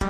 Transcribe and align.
This 0.00 0.08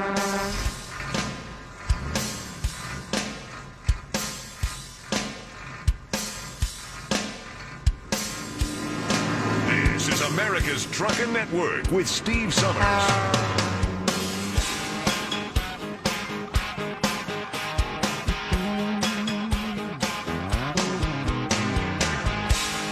is 10.09 10.21
America's 10.21 10.85
Truckin' 10.87 11.33
Network 11.33 11.91
with 11.91 12.07
Steve 12.07 12.53
Summers. 12.53 12.77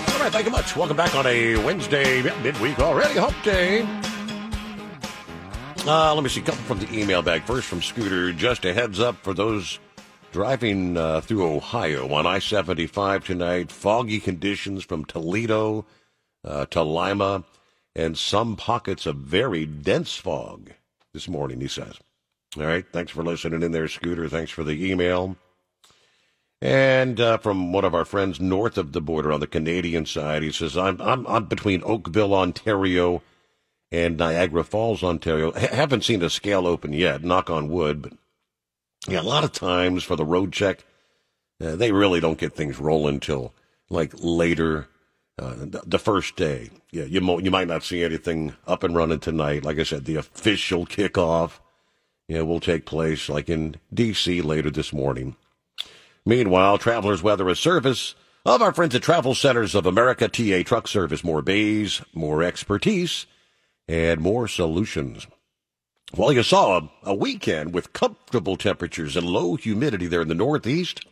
All 0.09 0.19
right, 0.19 0.33
thank 0.33 0.47
you 0.47 0.51
much. 0.51 0.75
Welcome 0.75 0.97
back 0.97 1.15
on 1.15 1.27
a 1.27 1.57
Wednesday, 1.57 2.23
midweek 2.43 2.81
already, 2.81 3.19
hump 3.19 3.37
day. 3.43 3.87
Uh, 5.87 6.13
let 6.13 6.25
me 6.25 6.29
see, 6.29 6.41
a 6.41 6.43
couple 6.43 6.65
from 6.65 6.81
the 6.81 6.93
email 6.93 7.23
bag. 7.23 7.45
First 7.45 7.69
from 7.69 7.81
Scooter, 7.81 8.33
just 8.33 8.65
a 8.65 8.75
heads 8.75 8.99
up 8.99 9.23
for 9.23 9.33
those 9.33 9.79
driving 10.33 10.97
uh, 10.97 11.21
through 11.21 11.47
Ohio 11.47 12.13
on 12.13 12.27
I 12.27 12.41
75 12.41 13.25
tonight. 13.25 13.71
Foggy 13.71 14.19
conditions 14.19 14.83
from 14.83 15.05
Toledo 15.05 15.87
uh, 16.43 16.67
to 16.67 16.83
Lima, 16.83 17.45
and 17.95 18.19
some 18.19 18.57
pockets 18.57 19.07
of 19.07 19.15
very 19.15 19.65
dense 19.65 20.17
fog 20.17 20.73
this 21.15 21.29
morning, 21.29 21.61
he 21.61 21.69
says. 21.69 21.95
All 22.57 22.65
right, 22.65 22.85
thanks 22.93 23.13
for 23.13 23.23
listening 23.23 23.63
in 23.63 23.71
there, 23.71 23.87
Scooter. 23.87 24.29
Thanks 24.29 24.51
for 24.51 24.65
the 24.65 24.91
email. 24.91 25.37
And 26.61 27.21
uh, 27.21 27.39
from 27.39 27.73
one 27.73 27.85
of 27.85 27.95
our 27.95 28.05
friends 28.05 28.41
north 28.41 28.77
of 28.77 28.91
the 28.91 29.01
border 29.01 29.33
on 29.33 29.39
the 29.39 29.47
Canadian 29.47 30.05
side, 30.05 30.43
he 30.43 30.51
says, 30.51 30.77
I'm, 30.77 31.01
I'm, 31.01 31.25
I'm 31.29 31.45
between 31.45 31.85
Oakville, 31.85 32.35
Ontario, 32.35 33.23
and 33.97 34.19
Niagara 34.19 34.63
Falls, 34.63 35.03
Ontario. 35.03 35.53
H- 35.57 35.71
haven't 35.71 36.05
seen 36.05 36.23
a 36.23 36.29
scale 36.29 36.67
open 36.67 36.93
yet, 36.93 37.25
knock 37.25 37.49
on 37.49 37.69
wood, 37.69 38.03
but 38.03 38.13
yeah, 39.09 39.21
a 39.21 39.23
lot 39.23 39.45
of 39.45 39.53
times 39.53 40.05
for 40.05 40.17
the 40.17 40.25
road 40.25 40.53
check, 40.53 40.85
uh, 41.65 41.77
they 41.77 41.93
really 41.93 42.21
don't 42.21 42.39
get 42.39 42.55
things 42.55 42.79
rolling 42.79 43.21
till 43.21 43.55
like 43.89 44.13
later 44.15 44.89
uh, 45.39 45.55
the 45.59 45.99
first 45.99 46.37
day. 46.37 46.71
Yeah, 46.91 47.05
you, 47.05 47.21
mo- 47.23 47.39
you 47.39 47.51
might 47.51 47.69
not 47.69 47.85
see 47.85 48.03
anything 48.03 48.55
up 48.67 48.83
and 48.83 48.95
running 48.95 49.21
tonight. 49.21 49.65
Like 49.65 49.79
I 49.79 49.85
said, 49.85 50.05
the 50.05 50.17
official 50.17 50.85
kickoff 50.85 51.53
yeah, 52.29 52.43
will 52.43 52.61
take 52.61 52.85
place 52.85 53.29
like 53.31 53.49
in 53.49 53.77
D.C. 53.95 54.43
later 54.43 54.71
this 54.71 54.93
morning. 54.93 55.37
Meanwhile, 56.27 56.79
Travelers 56.79 57.23
Weather 57.23 57.49
is 57.49 57.59
service 57.61 58.15
of 58.45 58.61
our 58.61 58.73
friends 58.75 58.95
at 58.95 59.03
Travel 59.03 59.35
Centers 59.35 59.75
of 59.75 59.87
America, 59.87 60.29
TA 60.29 60.63
Truck 60.65 60.87
Service. 60.89 61.25
More 61.25 61.41
bays, 61.41 62.03
more 62.13 62.43
expertise, 62.43 63.27
and 63.89 64.21
more 64.21 64.49
solutions. 64.49 65.27
Well, 66.17 66.33
you 66.33 66.43
saw 66.43 66.79
a, 66.79 66.91
a 67.11 67.15
weekend 67.15 67.75
with 67.75 67.93
comfortable 67.93 68.57
temperatures 68.57 69.17
and 69.17 69.27
low 69.27 69.57
humidity 69.57 70.07
there 70.07 70.23
in 70.23 70.29
the 70.29 70.35
Northeast. 70.35 71.05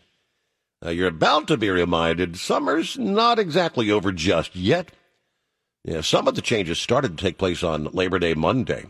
Uh, 0.84 0.90
you're 0.90 1.08
about 1.08 1.48
to 1.48 1.56
be 1.56 1.70
reminded 1.70 2.36
summer's 2.36 2.98
not 2.98 3.38
exactly 3.38 3.90
over 3.90 4.12
just 4.12 4.54
yet. 4.54 4.92
Yeah, 5.84 6.00
some 6.00 6.28
of 6.28 6.34
the 6.34 6.42
changes 6.42 6.78
started 6.78 7.16
to 7.16 7.22
take 7.22 7.38
place 7.38 7.62
on 7.62 7.84
Labor 7.92 8.18
Day 8.18 8.34
Monday. 8.34 8.86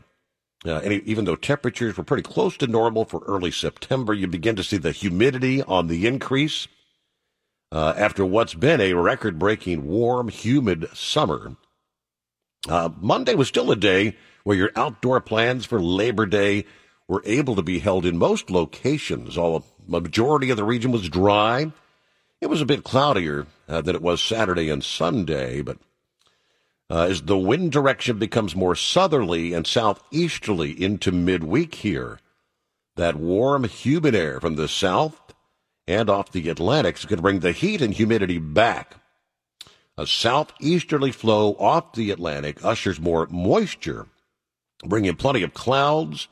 Uh, 0.65 0.81
and 0.83 0.93
even 1.03 1.25
though 1.25 1.37
temperatures 1.37 1.97
were 1.97 2.05
pretty 2.05 2.22
close 2.22 2.56
to 2.56 2.66
normal 2.66 3.05
for 3.05 3.22
early 3.27 3.51
September, 3.51 4.15
you 4.15 4.27
begin 4.27 4.56
to 4.56 4.65
see 4.65 4.78
the 4.78 4.93
humidity 4.93 5.62
on 5.62 5.89
the 5.89 6.06
increase 6.06 6.69
uh, 7.71 7.93
after 7.97 8.25
what's 8.25 8.55
been 8.55 8.81
a 8.81 8.95
record 8.95 9.39
breaking 9.39 9.87
warm, 9.87 10.28
humid 10.28 10.89
summer. 10.95 11.56
Uh, 12.69 12.91
Monday 13.01 13.35
was 13.35 13.49
still 13.49 13.71
a 13.71 13.77
day 13.77 14.17
where 14.43 14.57
your 14.57 14.71
outdoor 14.77 15.21
plans 15.21 15.67
for 15.67 15.81
Labor 15.81 16.27
Day 16.27 16.65
were 17.09 17.23
able 17.27 17.57
to 17.57 17.63
be 17.63 17.79
held 17.79 18.07
in 18.07 18.17
most 18.17 18.51
locations. 18.51 19.37
All 19.37 19.57
a 19.57 19.63
majority 19.91 20.51
of 20.51 20.57
the 20.57 20.65
region 20.65 20.91
was 20.91 21.09
dry. 21.09 21.73
It 22.41 22.47
was 22.47 22.61
a 22.61 22.67
bit 22.67 22.85
cloudier 22.85 23.47
uh, 23.69 23.81
than 23.81 23.95
it 23.95 24.03
was 24.03 24.23
Saturday 24.23 24.71
and 24.71 24.85
Sunday, 24.85 25.63
but 25.63 25.79
uh, 26.91 27.07
as 27.09 27.23
the 27.23 27.39
wind 27.39 27.73
direction 27.73 28.19
becomes 28.19 28.55
more 28.55 28.75
southerly 28.75 29.53
and 29.55 29.67
southeasterly 29.67 30.71
into 30.71 31.11
midweek 31.11 31.77
here, 31.77 32.19
that 32.97 33.17
warm, 33.17 33.65
humid 33.65 34.15
air 34.15 34.41
from 34.41 34.57
the 34.57 34.69
south 34.69 35.35
and 35.87 36.09
off 36.09 36.33
the 36.33 36.49
Atlantic 36.49 36.97
is 36.97 37.05
going 37.05 37.17
to 37.17 37.23
bring 37.23 37.41
the 37.41 37.53
heat 37.53 37.83
and 37.83 37.95
humidity 37.95 38.39
back. 38.39 38.97
A 39.97 40.09
southeasterly 40.09 41.12
flow 41.12 41.55
off 41.55 41.93
the 41.93 42.10
Atlantic 42.10 42.65
ushers 42.65 42.99
more 42.99 43.28
moisture, 43.31 44.06
bringing 44.84 45.15
plenty 45.15 45.44
of 45.44 45.55
clouds, 45.55 46.27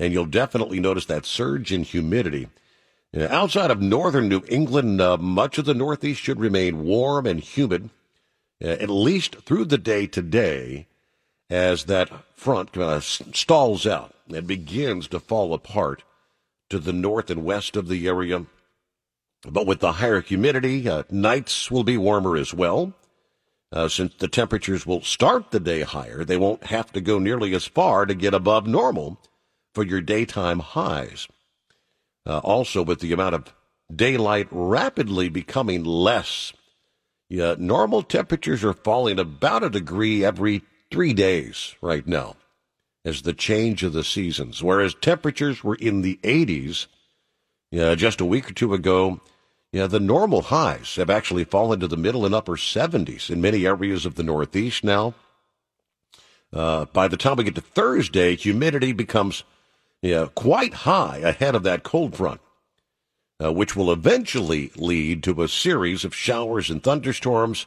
and 0.00 0.12
you'll 0.12 0.26
definitely 0.26 0.80
notice 0.80 1.06
that 1.06 1.24
surge 1.24 1.72
in 1.72 1.84
humidity. 1.84 2.48
Uh, 3.16 3.28
outside 3.30 3.70
of 3.70 3.80
northern 3.80 4.28
New 4.28 4.42
England, 4.48 5.00
uh, 5.00 5.16
much 5.16 5.58
of 5.58 5.64
the 5.64 5.74
Northeast 5.74 6.20
should 6.20 6.40
remain 6.40 6.82
warm 6.82 7.24
and 7.24 7.38
humid, 7.38 7.90
uh, 8.60 8.66
at 8.66 8.90
least 8.90 9.36
through 9.36 9.66
the 9.66 9.78
day 9.78 10.08
today, 10.08 10.88
as 11.48 11.84
that 11.84 12.10
front 12.34 12.72
kind 12.72 12.90
of 12.90 13.04
stalls 13.04 13.86
out 13.86 14.12
and 14.28 14.48
begins 14.48 15.06
to 15.06 15.20
fall 15.20 15.54
apart 15.54 16.02
to 16.68 16.80
the 16.80 16.92
north 16.92 17.30
and 17.30 17.44
west 17.44 17.76
of 17.76 17.86
the 17.86 18.08
area. 18.08 18.44
But 19.48 19.66
with 19.66 19.78
the 19.78 19.92
higher 19.92 20.20
humidity, 20.20 20.88
uh, 20.88 21.04
nights 21.10 21.70
will 21.70 21.84
be 21.84 21.96
warmer 21.96 22.36
as 22.36 22.52
well. 22.52 22.92
Uh, 23.74 23.88
since 23.88 24.14
the 24.14 24.28
temperatures 24.28 24.86
will 24.86 25.02
start 25.02 25.50
the 25.50 25.58
day 25.58 25.82
higher, 25.82 26.24
they 26.24 26.36
won't 26.36 26.64
have 26.66 26.92
to 26.92 27.00
go 27.00 27.18
nearly 27.18 27.54
as 27.54 27.66
far 27.66 28.06
to 28.06 28.14
get 28.14 28.32
above 28.32 28.68
normal 28.68 29.20
for 29.74 29.82
your 29.82 30.00
daytime 30.00 30.60
highs. 30.60 31.26
Uh, 32.24 32.38
also, 32.38 32.82
with 32.84 33.00
the 33.00 33.12
amount 33.12 33.34
of 33.34 33.52
daylight 33.94 34.46
rapidly 34.52 35.28
becoming 35.28 35.82
less, 35.82 36.52
yeah, 37.28 37.56
normal 37.58 38.04
temperatures 38.04 38.62
are 38.62 38.72
falling 38.72 39.18
about 39.18 39.64
a 39.64 39.70
degree 39.70 40.24
every 40.24 40.62
three 40.92 41.12
days 41.12 41.74
right 41.82 42.06
now 42.06 42.36
as 43.04 43.22
the 43.22 43.32
change 43.32 43.82
of 43.82 43.92
the 43.92 44.04
seasons. 44.04 44.62
Whereas 44.62 44.94
temperatures 44.94 45.64
were 45.64 45.74
in 45.74 46.02
the 46.02 46.20
80s 46.22 46.86
yeah, 47.74 47.96
just 47.96 48.20
a 48.20 48.24
week 48.24 48.48
or 48.48 48.54
two 48.54 48.72
ago, 48.72 49.20
yeah, 49.74 49.88
the 49.88 49.98
normal 49.98 50.42
highs 50.42 50.94
have 50.94 51.10
actually 51.10 51.42
fallen 51.42 51.80
to 51.80 51.88
the 51.88 51.96
middle 51.96 52.24
and 52.24 52.32
upper 52.32 52.52
70s 52.52 53.28
in 53.28 53.40
many 53.40 53.66
areas 53.66 54.06
of 54.06 54.14
the 54.14 54.22
Northeast 54.22 54.84
now. 54.84 55.14
Uh, 56.52 56.84
by 56.84 57.08
the 57.08 57.16
time 57.16 57.34
we 57.34 57.42
get 57.42 57.56
to 57.56 57.60
Thursday, 57.60 58.36
humidity 58.36 58.92
becomes 58.92 59.42
yeah, 60.00 60.28
quite 60.36 60.74
high 60.74 61.16
ahead 61.16 61.56
of 61.56 61.64
that 61.64 61.82
cold 61.82 62.14
front, 62.16 62.40
uh, 63.42 63.52
which 63.52 63.74
will 63.74 63.90
eventually 63.90 64.70
lead 64.76 65.24
to 65.24 65.42
a 65.42 65.48
series 65.48 66.04
of 66.04 66.14
showers 66.14 66.70
and 66.70 66.80
thunderstorms, 66.80 67.66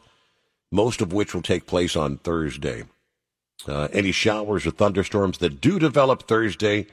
most 0.71 1.01
of 1.01 1.11
which 1.11 1.35
will 1.35 1.41
take 1.41 1.65
place 1.65 1.97
on 1.97 2.19
Thursday. 2.19 2.85
Uh, 3.67 3.89
any 3.91 4.13
showers 4.13 4.65
or 4.65 4.71
thunderstorms 4.71 5.39
that 5.39 5.59
do 5.59 5.77
develop 5.77 6.23
Thursday 6.23 6.87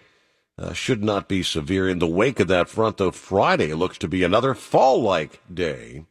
uh, 0.59 0.73
should 0.73 1.03
not 1.03 1.29
be 1.29 1.43
severe. 1.43 1.89
In 1.89 1.99
the 1.99 2.07
wake 2.07 2.41
of 2.41 2.49
that 2.49 2.69
front, 2.69 2.97
though, 2.97 3.11
Friday 3.11 3.75
looks 3.75 3.99
to 3.99 4.09
be 4.09 4.23
another 4.23 4.55
fall 4.55 5.03
like 5.03 5.41
day 5.53 6.05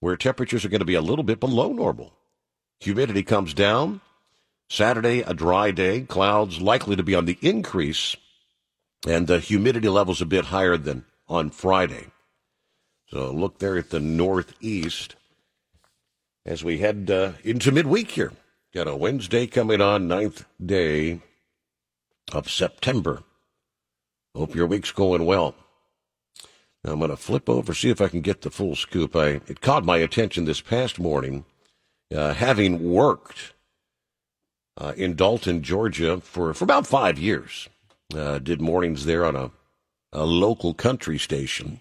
where 0.00 0.16
temperatures 0.16 0.64
are 0.64 0.68
going 0.68 0.80
to 0.80 0.84
be 0.84 0.94
a 0.94 1.02
little 1.02 1.24
bit 1.24 1.40
below 1.40 1.72
normal. 1.72 2.14
Humidity 2.80 3.22
comes 3.22 3.52
down. 3.52 4.00
Saturday, 4.68 5.20
a 5.20 5.34
dry 5.34 5.72
day. 5.72 6.02
Clouds 6.02 6.60
likely 6.60 6.96
to 6.96 7.02
be 7.02 7.14
on 7.14 7.24
the 7.24 7.38
increase, 7.42 8.16
and 9.06 9.26
the 9.26 9.40
humidity 9.40 9.88
levels 9.88 10.22
a 10.22 10.26
bit 10.26 10.46
higher 10.46 10.76
than 10.76 11.04
on 11.28 11.50
Friday. 11.50 12.06
So 13.08 13.32
look 13.32 13.58
there 13.58 13.76
at 13.76 13.90
the 13.90 14.00
northeast 14.00 15.16
as 16.46 16.62
we 16.62 16.78
head 16.78 17.10
uh, 17.10 17.32
into 17.42 17.72
midweek 17.72 18.12
here. 18.12 18.32
Got 18.72 18.86
a 18.86 18.94
Wednesday 18.94 19.48
coming 19.48 19.80
on, 19.80 20.06
ninth 20.06 20.44
day 20.64 21.20
of 22.32 22.48
September. 22.48 23.24
Hope 24.34 24.54
your 24.54 24.66
week's 24.66 24.92
going 24.92 25.24
well. 25.26 25.54
Now 26.84 26.92
I'm 26.92 26.98
going 26.98 27.10
to 27.10 27.16
flip 27.16 27.48
over, 27.48 27.74
see 27.74 27.90
if 27.90 28.00
I 28.00 28.08
can 28.08 28.20
get 28.20 28.42
the 28.42 28.50
full 28.50 28.74
scoop. 28.74 29.14
I, 29.14 29.40
it 29.46 29.60
caught 29.60 29.84
my 29.84 29.98
attention 29.98 30.44
this 30.44 30.60
past 30.60 30.98
morning, 30.98 31.44
uh, 32.14 32.32
having 32.32 32.90
worked 32.90 33.54
uh, 34.78 34.94
in 34.96 35.14
Dalton, 35.14 35.62
Georgia 35.62 36.20
for, 36.20 36.54
for 36.54 36.64
about 36.64 36.86
five 36.86 37.18
years. 37.18 37.68
Uh, 38.14 38.38
did 38.38 38.60
mornings 38.60 39.04
there 39.04 39.24
on 39.24 39.36
a, 39.36 39.50
a 40.12 40.24
local 40.24 40.74
country 40.74 41.18
station. 41.18 41.80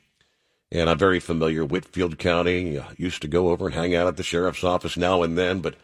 And 0.71 0.89
I'm 0.89 0.97
very 0.99 1.19
familiar 1.19 1.65
Whitfield 1.65 2.19
County. 2.19 2.77
Uh, 2.77 2.83
used 2.97 3.21
to 3.23 3.27
go 3.27 3.49
over 3.49 3.67
and 3.67 3.75
hang 3.75 3.95
out 3.95 4.07
at 4.07 4.17
the 4.17 4.23
sheriff's 4.23 4.63
office 4.63 4.97
now 4.97 5.23
and 5.23 5.37
then, 5.37 5.61
but 5.61 5.75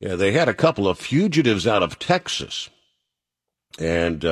yeah, 0.00 0.14
they 0.14 0.30
had 0.32 0.48
a 0.48 0.54
couple 0.54 0.86
of 0.86 0.98
fugitives 0.98 1.66
out 1.66 1.82
of 1.82 1.98
Texas, 1.98 2.70
and 3.80 4.24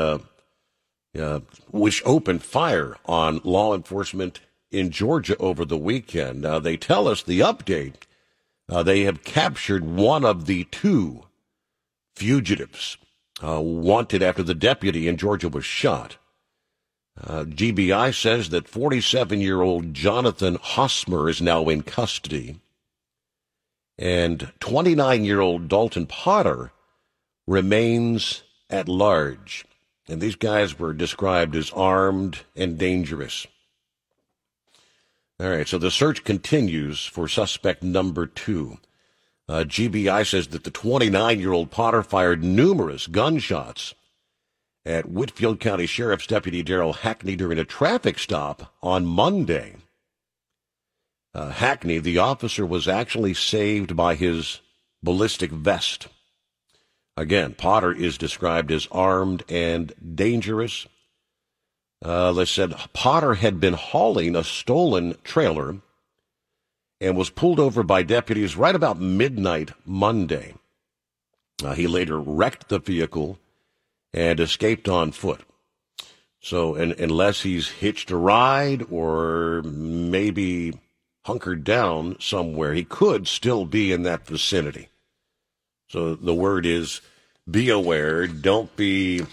uh, 1.18 1.22
uh, 1.22 1.40
which 1.70 2.02
opened 2.06 2.42
fire 2.42 2.96
on 3.06 3.40
law 3.44 3.74
enforcement 3.74 4.40
in 4.70 4.90
Georgia 4.90 5.36
over 5.38 5.64
the 5.64 5.78
weekend. 5.78 6.40
Now 6.40 6.58
they 6.58 6.76
tell 6.76 7.06
us 7.08 7.22
the 7.22 7.40
update. 7.40 8.04
Uh, 8.68 8.82
they 8.82 9.02
have 9.02 9.24
captured 9.24 9.84
one 9.84 10.24
of 10.24 10.46
the 10.46 10.64
two 10.64 11.24
fugitives 12.14 12.96
uh, 13.44 13.60
wanted 13.60 14.22
after 14.22 14.42
the 14.42 14.54
deputy 14.54 15.06
in 15.06 15.16
Georgia 15.16 15.48
was 15.48 15.64
shot. 15.64 16.16
Uh, 17.22 17.44
GBI 17.44 18.14
says 18.14 18.48
that 18.50 18.68
47 18.68 19.40
year 19.40 19.60
old 19.60 19.92
Jonathan 19.92 20.58
Hosmer 20.60 21.28
is 21.28 21.42
now 21.42 21.68
in 21.68 21.82
custody. 21.82 22.60
And 23.98 24.52
29 24.60 25.24
year 25.24 25.40
old 25.40 25.68
Dalton 25.68 26.06
Potter 26.06 26.72
remains 27.46 28.42
at 28.70 28.88
large. 28.88 29.65
And 30.08 30.20
these 30.20 30.37
guys 30.37 30.79
were 30.79 30.93
described 30.93 31.56
as 31.56 31.70
armed 31.73 32.41
and 32.55 32.79
dangerous. 32.79 33.47
All 35.38 35.50
right, 35.50 35.69
so 35.69 35.79
the 35.79 35.91
search 35.91 36.25
continues 36.25 37.05
for 37.05 37.29
suspect 37.29 37.82
number 37.82 38.26
two. 38.26 38.79
Uh, 39.49 39.64
GBI 39.67 40.26
says 40.26 40.49
that 40.49 40.64
the 40.64 40.70
29 40.70 41.38
year 41.38 41.53
old 41.53 41.70
Potter 41.70 42.03
fired 42.03 42.43
numerous 42.43 43.06
gunshots 43.06 43.94
at 44.85 45.11
Whitfield 45.11 45.61
County 45.61 45.87
Sheriff's 45.87 46.26
Deputy 46.26 46.64
Daryl 46.64 46.94
Hackney 46.94 47.37
during 47.37 47.59
a 47.59 47.64
traffic 47.64 48.19
stop 48.19 48.73
on 48.82 49.05
Monday. 49.05 49.76
Uh, 51.35 51.50
Hackney, 51.50 51.99
the 51.99 52.19
officer, 52.19 52.64
was 52.64 52.88
actually 52.88 53.35
saved 53.35 53.94
by 53.94 54.14
his 54.14 54.61
ballistic 55.02 55.50
vest. 55.50 56.09
Again, 57.16 57.54
Potter 57.54 57.92
is 57.92 58.18
described 58.18 58.70
as 58.70 58.88
armed 58.92 59.42
and 59.48 59.92
dangerous. 60.14 60.86
Uh, 62.04 62.32
they 62.32 62.44
said 62.44 62.74
Potter 62.92 63.34
had 63.34 63.58
been 63.58 63.72
hauling 63.72 64.36
a 64.36 64.44
stolen 64.44 65.16
trailer 65.24 65.76
and 67.00 67.16
was 67.16 67.30
pulled 67.30 67.58
over 67.58 67.82
by 67.82 68.02
deputies 68.02 68.56
right 68.56 68.74
about 68.74 69.00
midnight 69.00 69.70
Monday. 69.84 70.54
Uh, 71.64 71.74
he 71.74 71.86
later 71.86 72.18
wrecked 72.18 72.68
the 72.68 72.78
vehicle 72.78 73.38
and 74.12 74.38
escaped 74.38 74.88
on 74.88 75.12
foot. 75.12 75.40
So, 76.40 76.74
and, 76.74 76.92
unless 76.92 77.42
he's 77.42 77.68
hitched 77.68 78.10
a 78.10 78.16
ride 78.16 78.84
or 78.90 79.62
maybe 79.62 80.78
hunkered 81.24 81.64
down 81.64 82.16
somewhere, 82.20 82.74
he 82.74 82.84
could 82.84 83.26
still 83.26 83.64
be 83.64 83.90
in 83.90 84.02
that 84.02 84.26
vicinity. 84.26 84.88
So 85.88 86.15
the 86.15 86.35
word 86.35 86.67
is 86.67 87.00
be 87.50 87.71
aware. 87.71 88.27
Don't 88.27 88.75
be 88.77 89.25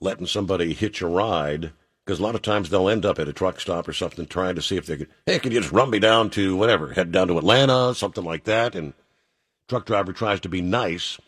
letting 0.00 0.26
somebody 0.26 0.74
hitch 0.74 1.00
a 1.00 1.06
ride 1.06 1.72
because 2.04 2.20
a 2.20 2.22
lot 2.22 2.34
of 2.34 2.42
times 2.42 2.70
they'll 2.70 2.88
end 2.88 3.04
up 3.04 3.18
at 3.18 3.28
a 3.28 3.32
truck 3.32 3.60
stop 3.60 3.88
or 3.88 3.92
something 3.92 4.26
trying 4.26 4.54
to 4.54 4.62
see 4.62 4.76
if 4.76 4.86
they 4.86 4.96
could, 4.96 5.08
hey, 5.26 5.38
can 5.38 5.52
you 5.52 5.60
just 5.60 5.72
run 5.72 5.90
me 5.90 5.98
down 5.98 6.30
to 6.30 6.56
whatever, 6.56 6.92
head 6.92 7.10
down 7.10 7.28
to 7.28 7.38
Atlanta, 7.38 7.94
something 7.94 8.24
like 8.24 8.44
that. 8.44 8.74
And 8.74 8.94
truck 9.68 9.86
driver 9.86 10.12
tries 10.12 10.40
to 10.40 10.48
be 10.48 10.60
nice 10.60 11.18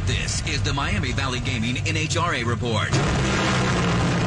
This 0.06 0.40
is 0.48 0.62
the 0.62 0.72
Miami 0.72 1.12
Valley 1.12 1.40
Gaming 1.40 1.74
NHRA 1.74 2.46
Report 2.46 2.90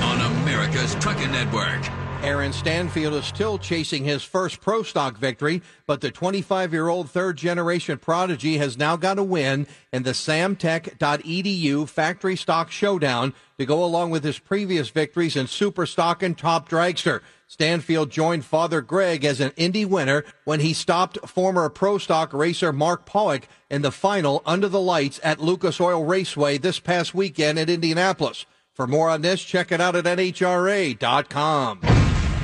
on 0.03 0.21
America's 0.43 0.93
Trucking 0.93 1.31
Network. 1.31 1.89
Aaron 2.23 2.53
Stanfield 2.53 3.15
is 3.15 3.25
still 3.25 3.57
chasing 3.57 4.05
his 4.05 4.23
first 4.23 4.61
pro 4.61 4.81
stock 4.81 5.17
victory, 5.17 5.61
but 5.85 5.99
the 5.99 6.09
25 6.09 6.71
year 6.71 6.87
old 6.87 7.09
third 7.09 7.35
generation 7.37 7.97
prodigy 7.97 8.59
has 8.59 8.77
now 8.77 8.95
got 8.95 9.19
a 9.19 9.23
win 9.23 9.67
in 9.91 10.03
the 10.03 10.11
samtech.edu 10.11 11.89
factory 11.89 12.37
stock 12.37 12.71
showdown 12.71 13.33
to 13.57 13.65
go 13.65 13.83
along 13.83 14.09
with 14.09 14.23
his 14.23 14.39
previous 14.39 14.87
victories 14.87 15.35
in 15.35 15.47
super 15.47 15.85
stock 15.85 16.23
and 16.23 16.37
top 16.37 16.69
dragster. 16.69 17.19
Stanfield 17.45 18.09
joined 18.09 18.45
Father 18.45 18.79
Greg 18.79 19.25
as 19.25 19.41
an 19.41 19.51
Indy 19.57 19.83
winner 19.83 20.23
when 20.45 20.61
he 20.61 20.73
stopped 20.73 21.19
former 21.27 21.67
pro 21.67 21.97
stock 21.97 22.31
racer 22.31 22.71
Mark 22.71 23.05
Pollock 23.05 23.49
in 23.69 23.81
the 23.81 23.91
final 23.91 24.41
under 24.45 24.69
the 24.69 24.79
lights 24.79 25.19
at 25.25 25.41
Lucas 25.41 25.81
Oil 25.81 26.05
Raceway 26.05 26.57
this 26.57 26.79
past 26.79 27.13
weekend 27.13 27.59
in 27.59 27.67
Indianapolis. 27.67 28.45
For 28.71 28.87
more 28.87 29.09
on 29.09 29.21
this, 29.23 29.43
check 29.43 29.73
it 29.73 29.81
out 29.81 29.97
at 29.97 30.05
NHRA.com. 30.05 31.81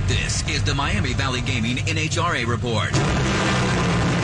This 0.09 0.41
is 0.49 0.63
the 0.63 0.73
Miami 0.73 1.13
Valley 1.13 1.41
Gaming 1.41 1.75
NHRA 1.75 2.47
Report 2.47 2.91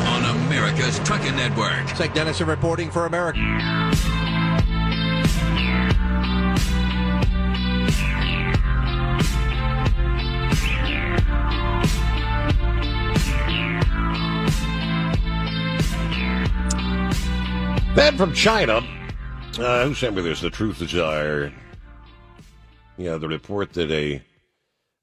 on 0.08 0.48
America's 0.48 0.98
Trucking 1.02 1.36
Network. 1.36 1.88
St. 1.90 2.12
Dennison 2.12 2.48
reporting 2.48 2.90
for 2.90 3.06
America. 3.06 3.38
Then 17.94 18.18
from 18.18 18.34
China, 18.34 18.82
uh, 19.60 19.86
who 19.86 19.94
sent 19.94 20.16
me 20.16 20.24
this? 20.24 20.42
The 20.42 20.50
truth 20.50 20.80
desire. 20.80 21.54
Yeah, 22.98 23.18
the 23.18 23.28
report 23.28 23.74
that 23.74 23.92
a 23.92 24.24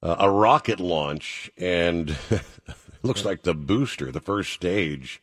uh, 0.03 0.17
a 0.19 0.31
rocket 0.31 0.81
launch, 0.81 1.51
and 1.57 2.17
looks 3.03 3.25
like 3.25 3.43
the 3.43 3.55
booster, 3.55 4.11
the 4.11 4.21
first 4.21 4.53
stage, 4.53 5.23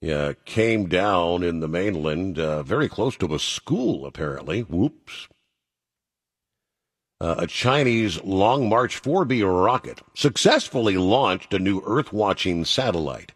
yeah, 0.00 0.32
came 0.44 0.86
down 0.86 1.42
in 1.42 1.60
the 1.60 1.68
mainland, 1.68 2.38
uh, 2.38 2.62
very 2.62 2.88
close 2.88 3.16
to 3.16 3.34
a 3.34 3.38
school, 3.38 4.04
apparently. 4.04 4.60
Whoops. 4.60 5.28
Uh, 7.20 7.36
a 7.38 7.46
Chinese 7.46 8.22
Long 8.22 8.68
March 8.68 9.00
4B 9.00 9.42
rocket 9.64 10.02
successfully 10.14 10.98
launched 10.98 11.54
a 11.54 11.58
new 11.58 11.80
Earth 11.86 12.12
watching 12.12 12.64
satellite 12.64 13.32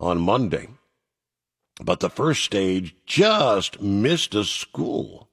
on 0.00 0.18
Monday. 0.18 0.70
But 1.80 2.00
the 2.00 2.10
first 2.10 2.44
stage 2.44 2.96
just 3.06 3.80
missed 3.80 4.34
a 4.34 4.44
school 4.44 5.28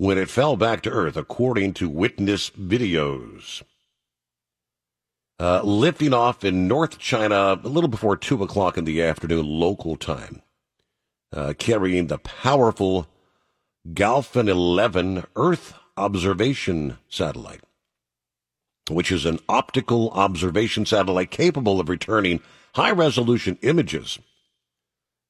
when 0.00 0.16
it 0.16 0.30
fell 0.30 0.56
back 0.56 0.80
to 0.80 0.88
Earth, 0.88 1.14
according 1.14 1.74
to 1.74 1.86
witness 1.86 2.48
videos. 2.48 3.62
Uh, 5.38 5.60
lifting 5.62 6.14
off 6.14 6.42
in 6.42 6.66
North 6.66 6.98
China 6.98 7.60
a 7.62 7.68
little 7.68 7.86
before 7.86 8.16
2 8.16 8.42
o'clock 8.42 8.78
in 8.78 8.86
the 8.86 9.02
afternoon 9.02 9.44
local 9.44 9.96
time, 9.96 10.40
uh, 11.34 11.52
carrying 11.58 12.06
the 12.06 12.16
powerful 12.16 13.08
Gaofen 13.86 14.48
11 14.48 15.26
Earth 15.36 15.74
observation 15.98 16.96
satellite, 17.10 17.60
which 18.88 19.12
is 19.12 19.26
an 19.26 19.38
optical 19.50 20.08
observation 20.12 20.86
satellite 20.86 21.30
capable 21.30 21.78
of 21.78 21.90
returning 21.90 22.40
high 22.74 22.90
resolution 22.92 23.58
images 23.60 24.18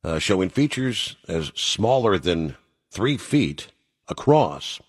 uh, 0.05 0.21
showing 0.21 0.49
features 0.49 1.17
as 1.27 1.51
smaller 1.57 2.19
than 2.19 2.55
three 2.93 3.17
feet 3.17 3.67
across. 4.11 4.81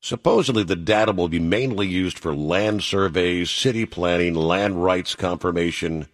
Supposedly, 0.00 0.64
the 0.64 0.74
data 0.74 1.12
will 1.12 1.28
be 1.28 1.38
mainly 1.38 1.86
used 1.86 2.18
for 2.18 2.34
land 2.34 2.82
surveys, 2.82 3.50
city 3.50 3.86
planning, 3.86 4.34
land 4.34 4.82
rights 4.82 5.14
confirmation, 5.14 6.08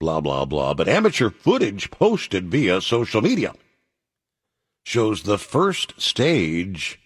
blah, 0.00 0.22
blah, 0.22 0.46
blah. 0.46 0.72
But 0.72 0.88
amateur 0.88 1.28
footage 1.28 1.90
posted 1.90 2.50
via 2.50 2.80
social 2.80 3.20
media 3.20 3.52
shows 4.86 5.22
the 5.22 5.36
first 5.36 6.00
stage 6.00 6.98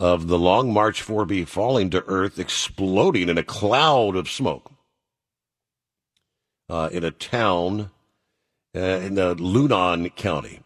of 0.00 0.28
the 0.28 0.38
Long 0.38 0.72
March 0.72 1.04
4B 1.04 1.46
falling 1.46 1.90
to 1.90 2.04
Earth, 2.06 2.38
exploding 2.38 3.28
in 3.28 3.36
a 3.36 3.44
cloud 3.44 4.16
of 4.16 4.30
smoke 4.30 4.72
uh, 6.70 6.88
in 6.90 7.04
a 7.04 7.10
town 7.10 7.90
uh, 8.74 8.80
in 8.80 9.16
the 9.16 9.36
Lunan 9.36 10.14
County 10.16 10.61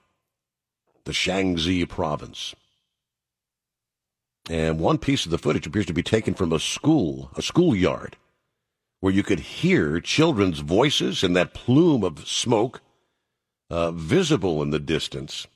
the 1.07 1.13
Shaanxi 1.13 1.89
province. 1.89 2.55
And 4.51 4.79
one 4.79 4.99
piece 4.99 5.25
of 5.25 5.31
the 5.31 5.39
footage 5.39 5.67
appears 5.67 5.87
to 5.87 5.95
be 5.95 6.03
taken 6.03 6.35
from 6.35 6.53
a 6.53 6.61
school, 6.61 7.31
a 7.37 7.43
schoolyard, 7.43 8.17
where 9.01 9.13
you 9.13 9.23
could 9.23 9.41
hear 9.41 10.01
children's 10.01 10.61
voices 10.61 11.25
and 11.25 11.35
that 11.35 11.55
plume 11.55 12.05
of 12.05 12.29
smoke 12.29 12.81
uh, 13.71 13.91
visible 13.91 14.63
in 14.63 14.71
the 14.71 14.79
distance. 14.79 15.47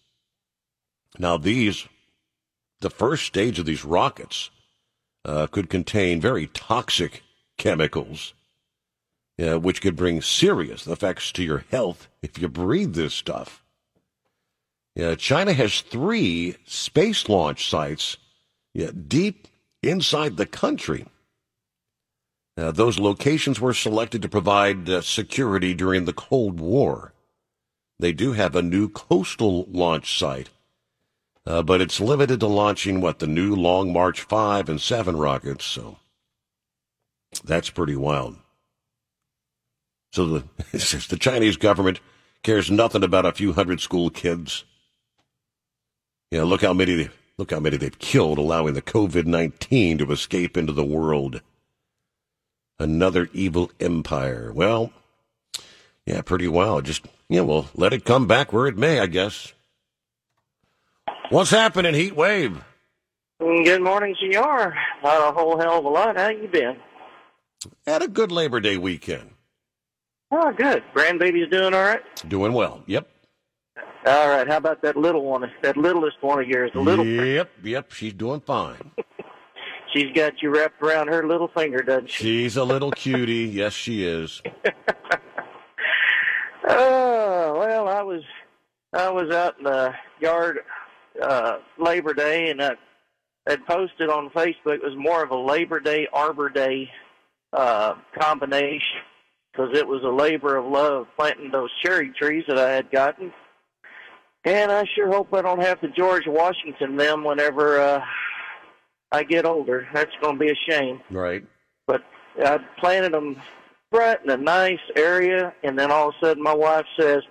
Now, 1.19 1.37
these, 1.37 1.87
the 2.81 2.91
first 2.91 3.27
stage 3.27 3.59
of 3.59 3.67
these 3.67 3.85
rockets, 3.85 4.51
uh, 5.25 5.47
could 5.49 5.69
contain 5.69 6.21
very 6.21 6.47
toxic 6.47 7.23
chemicals, 7.59 8.35
uh, 9.39 9.59
which 9.59 9.83
could 9.83 9.97
bring 9.97 10.23
serious 10.23 10.87
effects 10.87 11.31
to 11.33 11.43
your 11.43 11.65
health 11.71 12.09
if 12.23 12.39
you 12.39 12.49
breathe 12.49 12.95
this 12.95 13.15
stuff. 13.15 13.63
Yeah, 14.95 15.15
China 15.15 15.53
has 15.53 15.81
three 15.81 16.57
space 16.67 17.29
launch 17.29 17.69
sites 17.69 18.17
yeah, 18.75 18.91
deep 18.91 19.49
inside 19.83 20.37
the 20.37 20.47
country. 20.47 21.07
Uh, 22.57 22.71
those 22.71 22.99
locations 22.99 23.61
were 23.61 23.73
selected 23.73 24.23
to 24.23 24.29
provide 24.29 24.89
uh, 24.89 25.01
security 25.01 25.75
during 25.75 26.05
the 26.05 26.13
Cold 26.13 26.61
War. 26.61 27.13
They 27.99 28.13
do 28.13 28.33
have 28.33 28.55
a 28.55 28.63
new 28.63 28.89
coastal 28.89 29.67
launch 29.71 30.19
site, 30.19 30.51
uh, 31.47 31.63
but 31.63 31.81
it's 31.81 32.01
limited 32.01 32.41
to 32.41 32.47
launching 32.47 33.01
what 33.01 33.19
the 33.19 33.27
new 33.27 33.55
Long 33.55 33.93
March 33.93 34.23
5 34.23 34.69
and 34.69 34.81
7 34.81 35.17
rockets, 35.17 35.65
so 35.65 35.99
that's 37.45 37.71
pretty 37.71 37.97
wild. 37.97 38.37
So 40.13 40.27
the, 40.27 40.45
the 41.09 41.19
Chinese 41.19 41.57
government 41.57 42.01
cares 42.43 42.71
nothing 42.71 43.05
about 43.05 43.27
a 43.27 43.33
few 43.33 43.53
hundred 43.53 43.81
school 43.81 44.11
kids. 44.11 44.65
Yeah, 46.31 46.45
look 46.45 46.63
how 46.63 46.73
many 46.73 47.09
look 47.39 47.51
how 47.51 47.61
many 47.61 47.77
they've 47.77 47.99
killed, 47.99 48.39
allowing 48.39 48.75
the 48.75 48.83
COVID 48.83 49.27
nineteen 49.27 49.99
to 49.99 50.13
escape 50.13 50.57
into 50.57 50.73
the 50.73 50.85
world. 50.85 51.41
Another 52.79 53.29
evil 53.33 53.71
empire. 53.81 54.53
Well, 54.55 54.93
yeah, 56.07 56.23
pretty 56.23 56.49
well. 56.49 56.81
Just 56.81 57.05
yeah, 57.29 57.41
well, 57.43 57.69
let 57.75 57.93
it 57.93 58.05
come 58.05 58.27
back 58.27 58.53
where 58.53 58.67
it 58.67 58.77
may, 58.77 59.01
I 59.01 59.07
guess. 59.07 59.53
What's 61.31 61.51
happening, 61.51 61.95
Heat 61.95 62.17
Wave? 62.17 62.63
Good 63.39 63.83
morning, 63.83 64.15
Senor. 64.21 64.77
Not 65.03 65.29
a 65.29 65.33
whole 65.33 65.59
hell 65.59 65.79
of 65.79 65.85
a 65.85 65.89
lot. 65.89 66.17
How 66.17 66.29
you 66.29 66.49
been? 66.49 66.77
Had 67.87 68.03
a 68.03 68.09
good 68.09 68.31
Labor 68.31 68.61
Day 68.61 68.77
weekend. 68.77 69.31
Oh, 70.31 70.53
good. 70.53 70.83
Grandbaby's 70.95 71.51
doing 71.51 71.75
all 71.75 71.83
right. 71.83 72.03
Doing 72.29 72.53
well. 72.53 72.83
Yep. 72.87 73.09
All 74.07 74.29
right. 74.29 74.47
How 74.49 74.57
about 74.57 74.83
that 74.83 74.97
little 74.97 75.25
one? 75.25 75.51
That 75.63 75.77
littlest 75.77 76.23
one 76.23 76.41
of 76.41 76.49
yours, 76.49 76.71
the 76.75 76.81
little. 76.81 77.07
Yep. 77.07 77.51
Yep. 77.63 77.93
She's 77.93 78.15
doing 78.15 78.41
fine. 78.41 78.91
She's 79.93 80.13
got 80.15 80.41
you 80.41 80.51
wrapped 80.51 80.81
around 80.81 81.09
her 81.09 81.27
little 81.27 81.49
finger, 81.49 81.83
doesn't 81.83 82.11
she? 82.11 82.23
She's 82.23 82.57
a 82.57 82.63
little 82.65 82.93
cutie. 82.93 83.49
yes, 83.53 83.73
she 83.73 84.05
is. 84.05 84.41
Oh 86.69 87.57
well, 87.59 87.89
I 87.89 88.03
was 88.03 88.23
I 88.93 89.11
was 89.11 89.31
out 89.31 89.59
in 89.59 89.65
the 89.65 89.95
yard 90.21 90.61
uh, 91.21 91.57
Labor 91.79 92.15
Day, 92.15 92.51
and 92.51 92.63
I 92.63 92.77
had 93.47 93.65
posted 93.67 94.11
on 94.11 94.31
Facebook. 94.31 94.75
It 94.75 94.83
was 94.85 94.97
more 94.97 95.25
of 95.25 95.31
a 95.31 95.37
Labor 95.37 95.81
Day 95.81 96.07
Arbor 96.13 96.49
Day 96.51 96.91
uh, 97.53 97.95
combination 98.19 99.01
because 99.53 99.77
it 99.77 99.87
was 99.87 100.03
a 100.05 100.09
labor 100.09 100.57
of 100.57 100.67
love 100.67 101.07
planting 101.17 101.51
those 101.51 101.71
cherry 101.83 102.11
trees 102.11 102.45
that 102.47 102.59
I 102.59 102.71
had 102.71 102.91
gotten. 102.91 103.33
And 104.45 104.73
I 104.73 104.85
sure 104.95 105.09
hope 105.13 105.35
I 105.35 105.43
don't 105.43 105.63
have 105.63 105.81
to 105.83 105.89
George 105.89 106.25
Washington 106.27 106.97
them 106.97 107.25
whenever 107.25 107.79
uh, 107.81 108.05
I 109.13 109.23
get 109.23 109.45
older. 109.45 109.87
That's 109.93 110.11
going 110.23 110.39
to 110.39 110.41
be 110.41 110.51
a 110.51 110.73
shame. 110.73 111.01
Right. 111.11 111.45
But 111.87 112.03
I 112.43 112.59
planted 112.79 113.13
them 113.13 113.37
right 113.93 114.19
in 114.25 114.31
a 114.31 114.37
nice 114.37 114.79
area, 114.97 115.53
and 115.63 115.79
then 115.79 115.91
all 115.91 116.09
of 116.09 116.15
a 116.23 116.27
sudden 116.27 116.43
my 116.43 116.55
wife 116.55 116.87
says, 116.99 117.23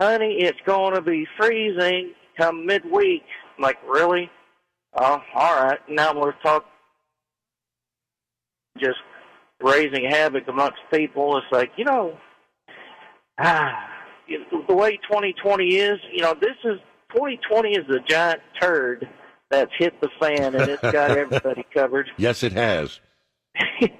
"Honey, 0.00 0.38
it's 0.40 0.60
going 0.64 0.94
to 0.94 1.02
be 1.02 1.26
freezing 1.38 2.14
come 2.38 2.64
midweek." 2.64 3.24
I'm 3.58 3.62
like, 3.62 3.78
really? 3.86 4.30
Oh, 4.94 5.22
all 5.34 5.64
right. 5.64 5.80
Now 5.88 6.18
we're 6.18 6.32
talking 6.42 6.68
just 8.78 8.98
raising 9.60 10.08
havoc 10.10 10.48
amongst 10.48 10.78
people. 10.92 11.36
It's 11.36 11.46
like, 11.52 11.72
you 11.76 11.84
know, 11.84 12.16
ah, 13.38 13.91
the 14.68 14.74
way 14.74 14.96
2020 15.08 15.76
is, 15.76 15.98
you 16.12 16.22
know, 16.22 16.34
this 16.40 16.56
is 16.64 16.78
2020 17.14 17.70
is 17.72 17.88
a 17.88 18.00
giant 18.08 18.40
turd 18.60 19.08
that's 19.50 19.70
hit 19.78 20.00
the 20.00 20.08
fan 20.20 20.54
and 20.54 20.70
it's 20.70 20.82
got 20.82 21.10
everybody 21.10 21.64
covered. 21.74 22.10
Yes, 22.16 22.42
it 22.42 22.52
has. 22.52 23.00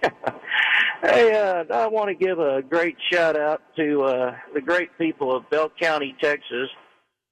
Hey, 1.03 1.35
uh, 1.35 1.65
I 1.75 1.89
want 1.89 2.11
to 2.11 2.15
give 2.15 2.39
a 2.39 2.62
great 2.62 2.95
shout 3.11 3.37
out 3.37 3.61
to 3.75 4.03
uh, 4.03 4.37
the 4.55 4.61
great 4.61 4.97
people 4.99 5.35
of 5.35 5.51
Bell 5.51 5.69
County, 5.81 6.15
Texas, 6.23 6.69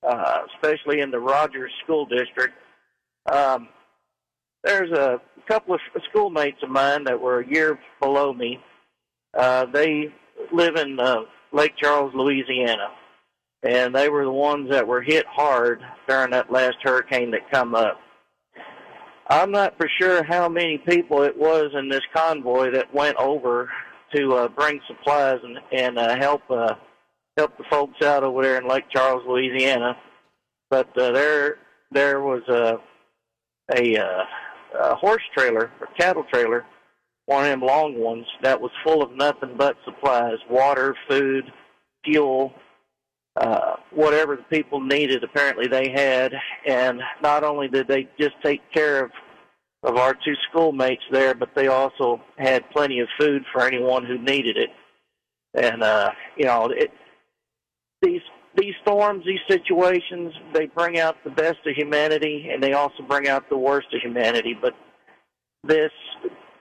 uh, 0.02 0.38
especially 0.52 1.00
in 1.00 1.12
the 1.12 1.20
Rogers 1.20 1.70
School 1.84 2.04
District. 2.04 2.52
Um, 3.30 3.68
there's 4.64 4.90
a 4.90 5.20
couple 5.46 5.74
of 5.74 5.80
schoolmates 6.10 6.58
of 6.64 6.68
mine 6.68 7.04
that 7.04 7.20
were 7.20 7.40
a 7.40 7.46
year 7.46 7.78
below 8.00 8.32
me. 8.32 8.58
Uh, 9.38 9.66
they 9.66 10.12
live 10.52 10.74
in 10.74 10.98
uh, 10.98 11.20
Lake 11.52 11.74
Charles, 11.76 12.12
Louisiana, 12.14 12.88
and 13.62 13.94
they 13.94 14.08
were 14.08 14.24
the 14.24 14.32
ones 14.32 14.70
that 14.70 14.86
were 14.86 15.02
hit 15.02 15.26
hard 15.26 15.80
during 16.08 16.30
that 16.30 16.52
last 16.52 16.76
hurricane 16.82 17.30
that 17.32 17.50
come 17.50 17.74
up. 17.74 17.98
I'm 19.28 19.52
not 19.52 19.76
for 19.76 19.88
sure 20.00 20.24
how 20.24 20.48
many 20.48 20.78
people 20.78 21.22
it 21.22 21.36
was 21.36 21.70
in 21.74 21.88
this 21.88 22.02
convoy 22.14 22.72
that 22.72 22.92
went 22.92 23.16
over 23.16 23.70
to 24.14 24.34
uh, 24.34 24.48
bring 24.48 24.80
supplies 24.88 25.38
and, 25.44 25.58
and 25.72 25.98
uh, 25.98 26.16
help 26.16 26.42
uh, 26.50 26.74
help 27.36 27.56
the 27.56 27.64
folks 27.70 28.02
out 28.02 28.24
over 28.24 28.42
there 28.42 28.58
in 28.60 28.68
Lake 28.68 28.84
Charles, 28.90 29.22
Louisiana. 29.26 29.96
But 30.68 30.88
uh, 30.98 31.12
there 31.12 31.58
there 31.92 32.20
was 32.20 32.42
a 32.48 32.78
a, 33.76 33.96
uh, 33.96 34.24
a 34.80 34.94
horse 34.96 35.22
trailer 35.36 35.70
or 35.80 35.88
cattle 35.98 36.24
trailer, 36.32 36.64
one 37.30 37.44
of 37.44 37.50
them 37.50 37.60
long 37.60 37.96
ones 37.96 38.26
that 38.42 38.60
was 38.60 38.72
full 38.82 39.04
of 39.04 39.12
nothing 39.12 39.54
but 39.56 39.76
supplies: 39.84 40.38
water, 40.50 40.96
food, 41.08 41.44
fuel, 42.04 42.52
uh, 43.36 43.76
whatever 43.92 44.34
the 44.34 44.42
people 44.42 44.80
needed, 44.80 45.22
apparently 45.22 45.68
they 45.68 45.90
had. 45.90 46.32
And 46.66 47.00
not 47.22 47.44
only 47.44 47.68
did 47.68 47.86
they 47.86 48.08
just 48.18 48.34
take 48.42 48.60
care 48.72 49.04
of 49.04 49.12
of 49.84 49.96
our 49.96 50.12
two 50.12 50.34
schoolmates 50.50 51.04
there, 51.12 51.34
but 51.34 51.50
they 51.54 51.68
also 51.68 52.20
had 52.36 52.68
plenty 52.70 52.98
of 52.98 53.08
food 53.18 53.44
for 53.52 53.62
anyone 53.62 54.04
who 54.04 54.18
needed 54.18 54.56
it. 54.56 54.70
And 55.54 55.84
uh, 55.84 56.10
you 56.36 56.46
know, 56.46 56.66
it, 56.66 56.90
these 58.02 58.22
these 58.56 58.74
storms, 58.82 59.24
these 59.24 59.38
situations, 59.48 60.34
they 60.52 60.66
bring 60.66 60.98
out 60.98 61.16
the 61.22 61.30
best 61.30 61.58
of 61.64 61.76
humanity, 61.76 62.48
and 62.52 62.60
they 62.60 62.72
also 62.72 63.04
bring 63.04 63.28
out 63.28 63.48
the 63.48 63.56
worst 63.56 63.86
of 63.94 64.00
humanity. 64.02 64.56
But 64.60 64.74
this 65.62 65.92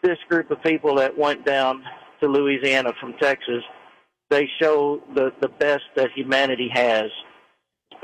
this 0.01 0.17
group 0.29 0.51
of 0.51 0.61
people 0.63 0.95
that 0.95 1.17
went 1.17 1.45
down 1.45 1.83
to 2.21 2.27
Louisiana 2.27 2.91
from 2.99 3.13
Texas 3.21 3.63
they 4.29 4.47
show 4.61 5.01
the 5.15 5.31
the 5.41 5.49
best 5.49 5.83
that 5.95 6.11
humanity 6.15 6.69
has, 6.71 7.09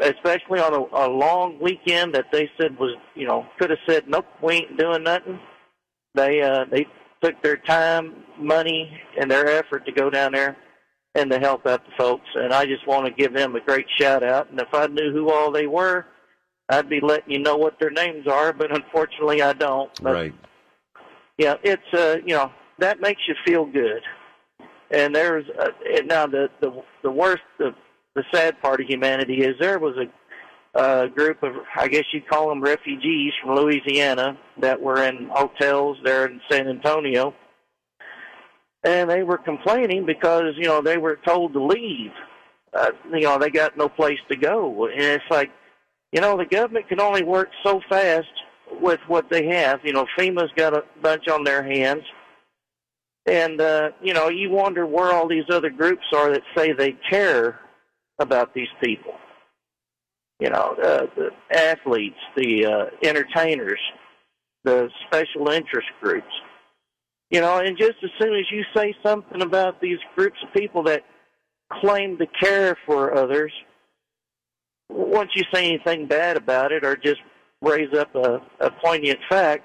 especially 0.01 0.59
on 0.59 0.73
a, 0.73 1.05
a 1.05 1.07
long 1.07 1.59
weekend 1.61 2.15
that 2.15 2.25
they 2.31 2.49
said 2.59 2.77
was 2.79 2.95
you 3.13 3.27
know 3.27 3.45
could 3.59 3.69
have 3.69 3.79
said 3.87 4.07
nope 4.07 4.25
we 4.41 4.55
ain't 4.55 4.77
doing 4.77 5.03
nothing. 5.03 5.39
They 6.15 6.41
uh, 6.41 6.65
they 6.71 6.87
took 7.21 7.41
their 7.41 7.57
time, 7.57 8.23
money, 8.39 8.91
and 9.19 9.29
their 9.29 9.47
effort 9.47 9.85
to 9.85 9.91
go 9.91 10.09
down 10.09 10.31
there 10.33 10.57
and 11.13 11.29
to 11.31 11.39
help 11.39 11.65
out 11.65 11.85
the 11.85 11.91
folks. 11.97 12.27
And 12.35 12.53
I 12.53 12.65
just 12.65 12.85
want 12.87 13.05
to 13.05 13.11
give 13.11 13.33
them 13.33 13.55
a 13.55 13.61
great 13.61 13.85
shout 13.97 14.23
out. 14.23 14.49
And 14.49 14.59
if 14.59 14.73
I 14.73 14.87
knew 14.87 15.13
who 15.13 15.31
all 15.31 15.51
they 15.51 15.65
were, 15.65 16.05
I'd 16.67 16.89
be 16.89 16.99
letting 16.99 17.31
you 17.31 17.39
know 17.39 17.55
what 17.55 17.79
their 17.79 17.89
names 17.89 18.27
are. 18.27 18.51
But 18.51 18.75
unfortunately, 18.75 19.41
I 19.41 19.53
don't. 19.53 19.91
But, 20.01 20.13
right. 20.13 20.33
Yeah, 21.37 21.55
it's 21.63 21.93
uh, 21.93 22.17
you 22.25 22.35
know 22.35 22.51
that 22.79 23.01
makes 23.01 23.21
you 23.27 23.35
feel 23.45 23.65
good. 23.65 24.01
And 24.91 25.13
there's 25.13 25.45
uh, 25.59 25.69
now 26.05 26.27
the 26.27 26.49
the 26.61 26.83
the 27.03 27.11
worst 27.11 27.43
the 27.57 27.73
the 28.15 28.23
sad 28.33 28.61
part 28.61 28.79
of 28.79 28.87
humanity 28.87 29.41
is 29.41 29.55
there 29.59 29.79
was 29.79 29.95
a 29.97 30.79
a 30.79 31.07
group 31.09 31.41
of 31.43 31.53
I 31.75 31.87
guess 31.87 32.03
you'd 32.13 32.27
call 32.27 32.49
them 32.49 32.61
refugees 32.61 33.33
from 33.41 33.55
Louisiana 33.55 34.37
that 34.61 34.81
were 34.81 35.03
in 35.03 35.29
hotels 35.31 35.97
there 36.03 36.25
in 36.25 36.39
San 36.49 36.67
Antonio, 36.67 37.33
and 38.83 39.09
they 39.09 39.23
were 39.23 39.37
complaining 39.37 40.05
because 40.05 40.53
you 40.57 40.65
know 40.65 40.81
they 40.81 40.97
were 40.97 41.19
told 41.25 41.53
to 41.53 41.63
leave. 41.63 42.11
Uh, 42.73 42.91
you 43.11 43.21
know 43.21 43.37
they 43.37 43.49
got 43.49 43.77
no 43.77 43.89
place 43.89 44.19
to 44.29 44.37
go, 44.37 44.85
and 44.87 45.01
it's 45.01 45.23
like 45.29 45.49
you 46.11 46.21
know 46.21 46.37
the 46.37 46.45
government 46.45 46.87
can 46.87 47.01
only 47.01 47.23
work 47.23 47.49
so 47.63 47.81
fast 47.89 48.27
with 48.81 48.99
what 49.07 49.29
they 49.29 49.47
have. 49.47 49.79
You 49.83 49.93
know 49.93 50.05
FEMA's 50.17 50.51
got 50.55 50.75
a 50.75 50.83
bunch 51.01 51.27
on 51.27 51.43
their 51.43 51.63
hands 51.63 52.03
and, 53.25 53.59
uh, 53.59 53.89
you 54.01 54.13
know, 54.13 54.29
you 54.29 54.51
wonder 54.51 54.85
where 54.85 55.11
all 55.11 55.27
these 55.27 55.45
other 55.49 55.69
groups 55.69 56.05
are 56.13 56.31
that 56.31 56.43
say 56.55 56.73
they 56.73 56.95
care 57.09 57.59
about 58.19 58.53
these 58.53 58.67
people. 58.83 59.13
You 60.39 60.49
know, 60.49 60.75
uh, 60.81 61.05
the 61.15 61.29
athletes, 61.51 62.19
the 62.35 62.65
uh, 62.65 62.85
entertainers, 63.07 63.79
the 64.63 64.89
special 65.07 65.49
interest 65.49 65.87
groups. 66.01 66.31
You 67.31 67.41
know, 67.41 67.57
and 67.57 67.77
just 67.77 67.95
as 68.03 68.11
soon 68.21 68.35
as 68.35 68.45
you 68.51 68.63
say 68.75 68.93
something 69.03 69.41
about 69.41 69.81
these 69.81 69.97
groups 70.15 70.37
of 70.45 70.53
people 70.53 70.83
that 70.83 71.03
claim 71.71 72.17
to 72.19 72.27
care 72.39 72.77
for 72.85 73.17
others, 73.17 73.51
once 74.89 75.31
you 75.35 75.43
say 75.51 75.67
anything 75.67 76.05
bad 76.05 76.37
about 76.37 76.71
it 76.71 76.85
or 76.85 76.95
just 76.95 77.21
raise 77.65 77.93
up 77.97 78.13
a, 78.15 78.41
a 78.59 78.69
poignant 78.83 79.19
fact, 79.29 79.63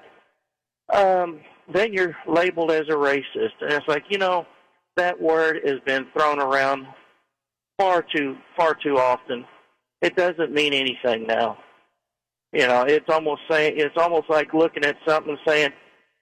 um, 0.91 1.39
then 1.73 1.93
you're 1.93 2.15
labeled 2.27 2.71
as 2.71 2.87
a 2.89 2.93
racist. 2.93 3.53
And 3.61 3.71
it's 3.71 3.87
like, 3.87 4.03
you 4.09 4.17
know, 4.17 4.45
that 4.97 5.21
word 5.21 5.61
has 5.65 5.79
been 5.85 6.07
thrown 6.13 6.39
around 6.39 6.85
far 7.77 8.03
too 8.15 8.35
far 8.57 8.75
too 8.75 8.97
often. 8.97 9.45
It 10.01 10.15
doesn't 10.15 10.51
mean 10.51 10.73
anything 10.73 11.27
now. 11.27 11.57
You 12.51 12.67
know, 12.67 12.83
it's 12.83 13.09
almost 13.09 13.41
saying 13.49 13.75
it's 13.77 13.95
almost 13.97 14.29
like 14.29 14.53
looking 14.53 14.83
at 14.83 14.97
something 15.07 15.31
and 15.31 15.39
saying, 15.47 15.69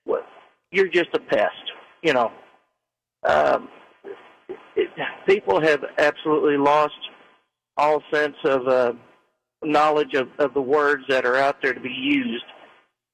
"Well, 0.06 0.24
you're 0.72 0.88
just 0.88 1.10
a 1.14 1.20
pest." 1.20 1.72
You 2.04 2.14
know, 2.14 2.32
um, 3.28 3.70
it, 4.76 4.90
people 5.28 5.60
have 5.60 5.84
absolutely 5.98 6.58
lost 6.58 6.94
all 7.78 8.04
sense 8.14 8.36
of 8.44 8.68
uh, 8.68 8.94
knowledge 9.64 10.14
of, 10.14 10.30
of 10.40 10.54
the 10.54 10.62
words 10.62 11.04
that 11.10 11.26
are 11.26 11.36
out 11.36 11.62
there 11.62 11.74
to 11.74 11.80
be 11.80 11.90
used. 11.90 12.46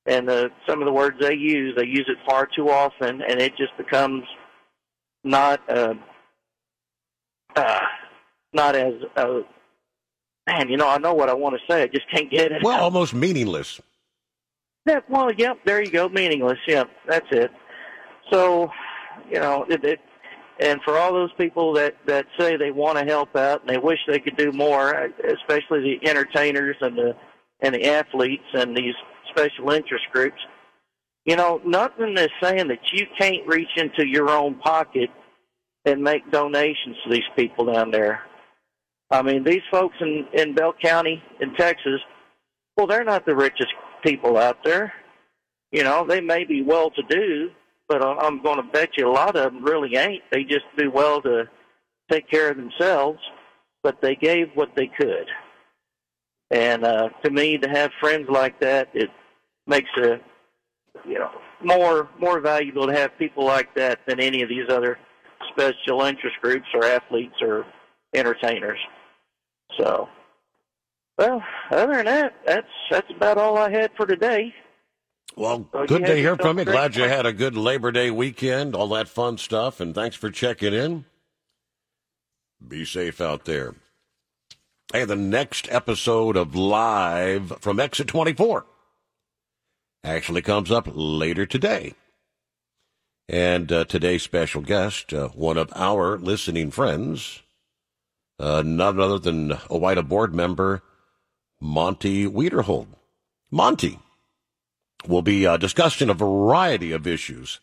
And 0.06 0.30
uh, 0.30 0.50
some 0.68 0.82
of 0.82 0.86
the 0.86 0.92
words 0.92 1.18
they 1.20 1.34
use, 1.34 1.74
they 1.75 1.86
use 1.86 2.06
it 2.08 2.18
far 2.30 2.48
too 2.56 2.70
often, 2.70 3.22
and 3.22 3.42
it 3.42 3.54
just 3.58 3.75
becomes 3.78 4.24
not 5.24 5.68
uh, 5.68 5.96
uh, 7.56 7.80
not 8.54 8.75
as 8.75 8.94
uh, 9.18 9.40
man. 10.48 10.70
You 10.70 10.78
know, 10.78 10.88
I 10.88 11.00
know 11.00 11.16
what 11.16 11.30
I 11.30 11.34
want 11.34 11.56
to 11.56 11.74
say, 11.74 11.82
I 11.82 11.88
just 11.88 12.10
can't 12.12 12.30
get 12.30 12.52
it. 12.52 12.62
Well, 12.64 12.75
out. 12.75 12.82
almost 12.82 13.16
meaningless. 13.16 13.82
Yeah, 14.86 15.00
well, 15.10 15.32
yep, 15.34 15.58
there 15.66 15.82
you 15.82 15.90
go, 15.90 16.08
meaningless. 16.10 16.60
Yep, 16.68 16.88
that's 17.08 17.25
it. 17.32 17.50
So, 18.32 18.70
you 19.28 19.40
know, 19.40 19.66
it, 19.68 19.84
it 19.84 20.00
and 20.60 20.82
for 20.84 20.98
all 20.98 21.14
those 21.14 21.34
people 21.38 21.74
that 21.74 21.96
that 22.06 22.26
say 22.40 22.56
they 22.56 22.72
want 22.72 22.98
to 22.98 23.04
help 23.04 23.36
out 23.36 23.62
and 23.62 23.70
they 23.70 23.78
wish 23.78 24.00
they 24.08 24.20
could 24.20 24.38
do 24.38 24.52
more, 24.52 25.10
especially 25.28 26.00
the 26.00 26.10
entertainers 26.10 26.78
and 26.82 26.98
the 26.98 27.16
and 27.62 27.76
the 27.76 27.86
athletes 27.86 28.46
and 28.54 28.76
these 28.76 28.94
special 29.32 29.72
interest 29.72 30.06
groups, 30.12 30.40
you 31.26 31.36
know, 31.36 31.62
nothing 31.66 32.18
is 32.18 32.30
saying 32.42 32.68
that 32.68 32.80
you 32.94 33.06
can't 33.18 33.46
reach 33.48 33.70
into 33.76 34.08
your 34.08 34.30
own 34.30 34.56
pocket 34.56 35.10
and 35.84 36.02
make 36.02 36.30
donations 36.32 36.96
to 37.04 37.10
these 37.12 37.24
people 37.36 37.66
down 37.66 37.92
there. 37.92 38.22
I 39.12 39.22
mean, 39.22 39.44
these 39.44 39.62
folks 39.70 39.96
in 40.00 40.26
in 40.34 40.56
Bell 40.56 40.74
County 40.82 41.22
in 41.42 41.54
Texas, 41.56 42.00
well, 42.78 42.88
they're 42.88 43.04
not 43.04 43.26
the 43.26 43.36
richest 43.36 43.74
people 44.04 44.38
out 44.38 44.64
there. 44.64 44.94
You 45.72 45.84
know, 45.84 46.06
they 46.08 46.22
may 46.22 46.46
be 46.46 46.62
well 46.62 46.92
to 46.92 47.02
do, 47.10 47.52
but 47.88 48.04
I'm 48.04 48.42
going 48.42 48.58
to 48.58 48.72
bet 48.72 48.98
you 48.98 49.08
a 49.08 49.12
lot 49.12 49.36
of 49.36 49.54
them 49.54 49.63
really 49.63 49.96
ain't. 49.96 50.24
They 50.32 50.44
just 50.44 50.65
do 50.77 50.89
well 50.89 51.22
to 51.22 51.46
take 52.12 52.30
care 52.30 52.50
of 52.50 52.58
themselves, 52.58 53.20
but 53.84 54.01
they 54.01 54.15
gave 54.15 54.48
what 54.56 54.70
they 54.75 54.88
could. 54.88 55.27
And 56.51 56.84
uh, 56.84 57.10
to 57.24 57.32
me, 57.32 57.58
to 57.58 57.70
have 57.70 57.92
friends 58.00 58.27
like 58.30 58.60
that, 58.60 58.89
it 58.94 59.10
makes 59.68 59.89
a 59.98 60.20
you 61.06 61.20
know 61.20 61.32
more 61.63 62.10
more 62.20 62.39
valuable 62.39 62.88
to 62.88 62.94
have 62.94 63.18
people 63.18 63.46
like 63.46 63.74
that 63.75 64.00
than 64.08 64.20
any 64.20 64.42
of 64.42 64.50
these 64.50 64.70
other 64.70 64.98
special 65.51 66.01
interest 66.01 66.36
groups 66.42 66.68
or 66.74 66.86
athletes 66.86 67.36
or 67.42 67.65
entertainers. 68.13 68.80
So, 69.80 70.08
well, 71.18 71.42
other 71.72 71.96
than 71.96 72.06
that, 72.06 72.34
that's 72.46 72.68
that's 72.92 73.10
about 73.15 73.38
all 73.38 73.58
I 73.58 73.72
had 73.72 73.92
for 73.98 74.06
today. 74.06 74.54
Well, 75.36 75.68
So 75.74 75.86
good 75.86 76.06
to 76.06 76.15
hear 76.15 76.36
from 76.38 76.58
you. 76.58 76.63
a 76.63 76.65
Glad 76.65 76.96
you 76.96 77.04
had 77.04 77.25
a 77.25 77.34
good 77.34 77.58
Labor 77.58 77.92
Day 77.92 78.10
weekend, 78.10 78.75
all 78.75 78.88
that 78.89 79.10
fun 79.10 79.38
stuff, 79.38 79.80
and 79.80 79.94
thanks 79.94 80.15
for 80.15 80.32
checking 80.32 80.74
in. 80.74 81.06
Be 82.65 82.86
safe 82.86 83.20
out 83.20 83.46
there. 83.46 83.75
Hey, 84.94 85.04
the 85.04 85.15
next 85.15 85.68
episode 85.72 86.38
of 86.38 86.56
Live 86.56 87.54
from 87.60 87.80
Exit 87.80 88.08
24 88.08 88.65
actually 90.04 90.42
comes 90.42 90.72
up 90.72 90.88
later 90.93 91.45
today. 91.45 91.93
And 93.28 93.71
uh, 93.71 93.86
today's 93.86 94.24
special 94.24 94.62
guest, 94.62 95.12
uh, 95.12 95.30
one 95.30 95.58
of 95.58 95.74
our 95.76 96.17
listening 96.17 96.69
friends, 96.71 97.41
uh, 98.39 98.62
none 98.63 99.00
other 99.00 99.17
than 99.17 99.50
OOIDA 99.50 100.08
board 100.08 100.34
member 100.34 100.84
Monte 101.60 102.28
Wiederhold. 102.28 102.88
Monte 103.50 104.00
will 105.08 105.21
be 105.21 105.45
uh, 105.45 105.58
discussing 105.58 106.10
a 106.10 106.13
variety 106.13 106.91
of 106.91 107.05
issues 107.08 107.60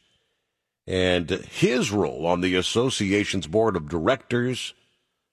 and 0.87 1.31
his 1.31 1.91
role 1.91 2.27
on 2.27 2.41
the 2.41 2.55
association's 2.55 3.47
board 3.47 3.77
of 3.77 3.89
directors. 3.89 4.75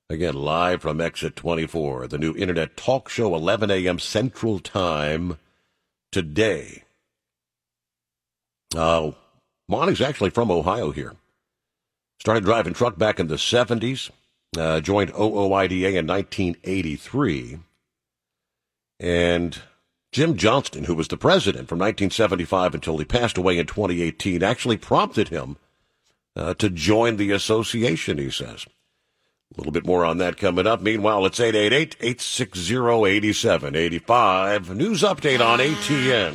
Again, 0.10 0.36
live 0.36 0.82
from 0.82 1.02
Exit 1.02 1.36
24, 1.36 2.08
the 2.08 2.18
new 2.18 2.36
internet 2.36 2.76
talk 2.76 3.10
show, 3.10 3.36
11 3.36 3.70
a.m. 3.70 4.00
Central 4.00 4.60
Time 4.60 5.38
today. 6.12 6.84
Uh, 8.76 9.12
Monte's 9.68 10.02
actually 10.02 10.32
from 10.32 10.52
Ohio 10.52 10.92
here. 10.92 11.16
Started 12.20 12.44
driving 12.44 12.74
truck 12.74 12.98
back 12.98 13.20
in 13.20 13.28
the 13.28 13.36
70s, 13.36 14.10
uh, 14.58 14.80
joined 14.82 15.14
OOIDA 15.14 15.96
in 15.96 16.08
1983. 16.08 17.60
And 19.00 19.62
Jim 20.12 20.36
Johnston, 20.36 20.86
who 20.86 20.96
was 20.96 21.08
the 21.08 21.18
president 21.18 21.70
from 21.70 21.78
1975 21.78 22.74
until 22.74 22.98
he 22.98 23.06
passed 23.06 23.38
away 23.38 23.60
in 23.60 23.68
2018, 23.68 24.42
actually 24.42 24.78
prompted 24.78 25.30
him 25.30 25.58
uh, 26.36 26.56
to 26.56 26.70
join 26.70 27.18
the 27.18 27.32
association, 27.32 28.18
he 28.18 28.32
says. 28.32 28.66
A 29.54 29.58
little 29.58 29.72
bit 29.72 29.86
more 29.86 30.06
on 30.06 30.18
that 30.18 30.38
coming 30.38 30.66
up. 30.66 30.82
Meanwhile, 30.82 31.26
it's 31.28 31.40
888 31.40 31.96
860 32.00 32.76
8785. 32.76 34.76
News 34.76 35.02
update 35.02 35.46
on 35.46 35.60
ATN. 35.60 36.34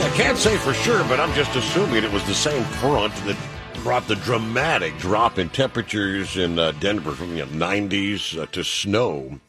I 0.00 0.16
can't 0.16 0.38
say 0.38 0.56
for 0.58 0.74
sure, 0.74 1.02
but 1.04 1.18
I'm 1.18 1.32
just 1.34 1.56
assuming 1.56 2.04
it 2.04 2.12
was 2.12 2.24
the 2.24 2.34
same 2.34 2.62
front 2.64 3.14
that 3.24 3.36
brought 3.84 4.08
the 4.08 4.16
dramatic 4.16 4.96
drop 4.96 5.38
in 5.38 5.46
temperatures 5.50 6.38
in 6.38 6.58
uh, 6.58 6.72
Denver 6.80 7.12
from 7.12 7.36
you 7.36 7.44
know, 7.44 7.66
90s 7.66 8.40
uh, 8.40 8.46
to 8.46 8.64
snow 8.64 9.40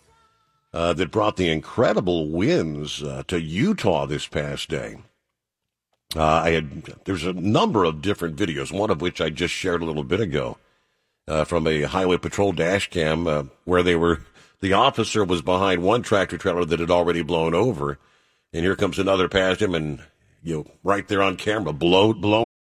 uh, 0.74 0.92
that 0.92 1.10
brought 1.10 1.38
the 1.38 1.50
incredible 1.50 2.30
winds 2.30 3.02
uh, 3.02 3.24
to 3.30 3.40
Utah 3.40 4.06
this 4.06 4.28
past 4.28 4.70
day. 4.70 4.98
Uh, 6.14 6.22
I 6.22 6.50
had 6.50 6.84
there's 7.06 7.24
a 7.24 7.32
number 7.32 7.86
of 7.86 8.02
different 8.02 8.36
videos, 8.36 8.78
one 8.78 8.90
of 8.90 9.00
which 9.00 9.22
I 9.22 9.30
just 9.30 9.54
shared 9.54 9.82
a 9.82 9.86
little 9.86 10.04
bit 10.04 10.20
ago 10.20 10.58
uh, 11.30 11.46
from 11.46 11.66
a 11.66 11.84
highway 11.84 12.18
patrol 12.18 12.52
dash 12.52 12.90
cam 12.90 13.50
where 13.64 13.84
they 13.84 13.96
were 13.96 14.20
the 14.60 14.74
officer 14.74 15.24
was 15.24 15.42
behind 15.42 15.82
one 15.82 16.02
tractor 16.02 16.38
trailer 16.38 16.66
that 16.66 16.82
had 16.82 16.92
already 16.92 17.22
blown 17.22 17.56
over, 17.56 18.00
and 18.52 18.64
here 18.66 18.76
comes 18.76 19.00
another 19.00 19.30
past 19.30 19.62
him, 19.62 19.74
and 19.74 20.04
you 20.44 20.56
know 20.56 20.72
right 20.84 21.08
there 21.08 21.24
on 21.24 21.38
camera, 21.38 21.72
blow 21.72 22.14
blown. 22.14 22.45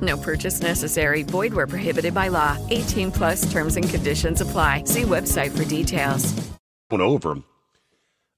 No 0.00 0.16
purchase 0.16 0.60
necessary. 0.60 1.22
Void 1.22 1.54
where 1.54 1.66
prohibited 1.66 2.14
by 2.14 2.28
law. 2.28 2.56
18 2.70 3.10
plus 3.10 3.50
terms 3.50 3.76
and 3.76 3.88
conditions 3.88 4.40
apply. 4.40 4.84
See 4.84 5.02
website 5.02 5.56
for 5.56 5.64
details. 5.64 6.34
went 6.90 7.02
over. 7.02 7.42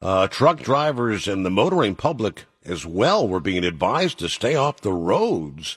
Uh, 0.02 0.28
truck 0.28 0.60
drivers 0.60 1.28
and 1.28 1.44
the 1.44 1.50
motoring 1.50 1.94
public 1.94 2.44
as 2.64 2.86
well 2.86 3.28
were 3.28 3.40
being 3.40 3.64
advised 3.64 4.18
to 4.18 4.28
stay 4.28 4.54
off 4.54 4.80
the 4.80 4.92
roads 4.92 5.76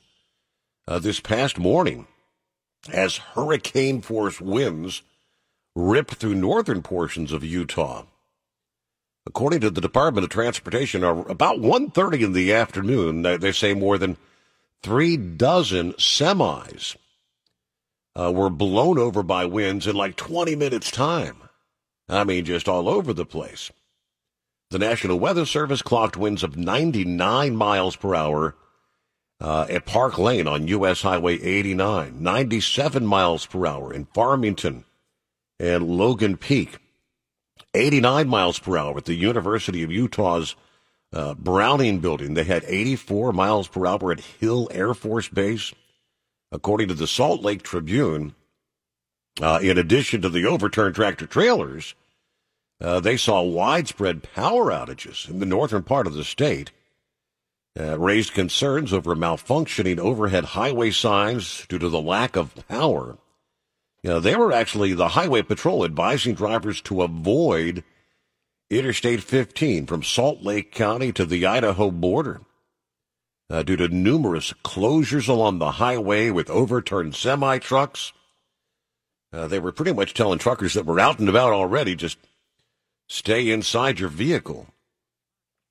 uh, 0.87 0.99
this 0.99 1.19
past 1.19 1.57
morning 1.57 2.07
as 2.91 3.17
hurricane 3.17 4.01
force 4.01 4.39
winds 4.41 5.01
ripped 5.75 6.15
through 6.15 6.35
northern 6.35 6.81
portions 6.81 7.31
of 7.31 7.43
Utah. 7.43 8.03
According 9.25 9.61
to 9.61 9.69
the 9.69 9.81
Department 9.81 10.25
of 10.25 10.29
Transportation, 10.29 11.03
about 11.03 11.59
1.30 11.59 12.21
in 12.21 12.33
the 12.33 12.53
afternoon, 12.53 13.21
they 13.21 13.51
say 13.53 13.73
more 13.73 13.97
than 13.97 14.17
three 14.83 15.17
dozen 15.17 15.93
semis 15.93 16.95
uh, 18.19 18.31
were 18.31 18.49
blown 18.49 18.99
over 18.99 19.23
by 19.23 19.45
winds 19.45 19.87
in 19.87 19.95
like 19.95 20.15
20 20.15 20.55
minutes' 20.55 20.91
time. 20.91 21.37
I 22.07 22.23
mean, 22.23 22.45
just 22.45 22.67
all 22.67 22.87
over 22.87 23.13
the 23.13 23.25
place. 23.25 23.71
The 24.69 24.79
National 24.79 25.19
Weather 25.19 25.45
Service 25.45 25.81
clocked 25.81 26.17
winds 26.17 26.43
of 26.43 26.57
99 26.57 27.55
miles 27.55 27.95
per 27.95 28.13
hour 28.13 28.55
uh, 29.39 29.65
at 29.69 29.85
Park 29.85 30.17
Lane 30.17 30.47
on 30.47 30.67
U.S. 30.67 31.01
Highway 31.01 31.39
89, 31.41 32.21
97 32.21 33.05
miles 33.05 33.45
per 33.45 33.65
hour 33.65 33.93
in 33.93 34.05
Farmington 34.05 34.85
and 35.59 35.87
Logan 35.87 36.37
Peak. 36.37 36.79
89 37.75 38.27
miles 38.27 38.59
per 38.59 38.77
hour 38.77 38.97
at 38.97 39.05
the 39.05 39.15
University 39.15 39.83
of 39.83 39.91
Utah's 39.91 40.55
uh, 41.13 41.35
Browning 41.35 41.99
building. 41.99 42.33
They 42.33 42.43
had 42.43 42.65
84 42.65 43.33
miles 43.33 43.67
per 43.67 43.85
hour 43.85 44.11
at 44.11 44.19
Hill 44.19 44.67
Air 44.71 44.93
Force 44.93 45.29
Base. 45.29 45.73
According 46.51 46.87
to 46.89 46.93
the 46.93 47.07
Salt 47.07 47.41
Lake 47.41 47.63
Tribune, 47.63 48.35
uh, 49.41 49.59
in 49.61 49.77
addition 49.77 50.21
to 50.21 50.29
the 50.29 50.45
overturned 50.45 50.95
tractor 50.95 51.25
trailers, 51.25 51.95
uh, 52.79 52.99
they 52.99 53.17
saw 53.17 53.41
widespread 53.41 54.23
power 54.33 54.65
outages 54.65 55.29
in 55.29 55.39
the 55.39 55.45
northern 55.45 55.83
part 55.83 56.05
of 56.05 56.13
the 56.13 56.23
state. 56.23 56.71
Uh, 57.79 57.97
raised 57.97 58.33
concerns 58.33 58.93
over 58.93 59.15
malfunctioning 59.15 59.97
overhead 59.97 60.45
highway 60.45 60.91
signs 60.91 61.65
due 61.67 61.79
to 61.79 61.89
the 61.89 62.01
lack 62.01 62.35
of 62.35 62.53
power. 62.67 63.17
You 64.03 64.11
know, 64.11 64.19
they 64.19 64.35
were 64.35 64.51
actually 64.51 64.93
the 64.93 65.09
highway 65.09 65.41
patrol 65.41 65.83
advising 65.83 66.35
drivers 66.35 66.81
to 66.81 67.01
avoid 67.01 67.83
Interstate 68.69 69.21
15 69.21 69.85
from 69.85 70.03
Salt 70.03 70.41
Lake 70.41 70.71
County 70.71 71.11
to 71.13 71.25
the 71.25 71.45
Idaho 71.45 71.91
border 71.91 72.41
uh, 73.49 73.61
due 73.63 73.75
to 73.75 73.87
numerous 73.87 74.53
closures 74.63 75.29
along 75.29 75.59
the 75.59 75.71
highway 75.71 76.29
with 76.29 76.49
overturned 76.49 77.15
semi 77.15 77.59
trucks. 77.59 78.13
Uh, 79.31 79.47
they 79.47 79.59
were 79.59 79.71
pretty 79.71 79.93
much 79.93 80.13
telling 80.13 80.39
truckers 80.39 80.73
that 80.73 80.85
were 80.85 80.99
out 80.99 81.19
and 81.19 81.29
about 81.29 81.53
already 81.53 81.95
just 81.95 82.17
stay 83.07 83.49
inside 83.49 83.99
your 83.99 84.09
vehicle 84.09 84.67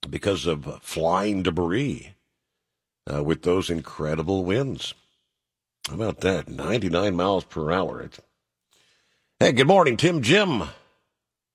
because 0.09 0.47
of 0.47 0.81
flying 0.83 1.43
debris 1.43 2.15
uh, 3.13 3.23
with 3.23 3.43
those 3.43 3.71
incredible 3.71 4.45
winds. 4.45 4.95
How 5.89 5.95
about 5.95 6.21
that? 6.21 6.49
99 6.49 7.17
miles 7.17 7.45
per 7.45 7.73
hour. 7.73 8.09
Hey, 9.41 9.53
good 9.53 9.67
morning, 9.67 9.97
Tim 9.97 10.23
Jim. 10.23 10.65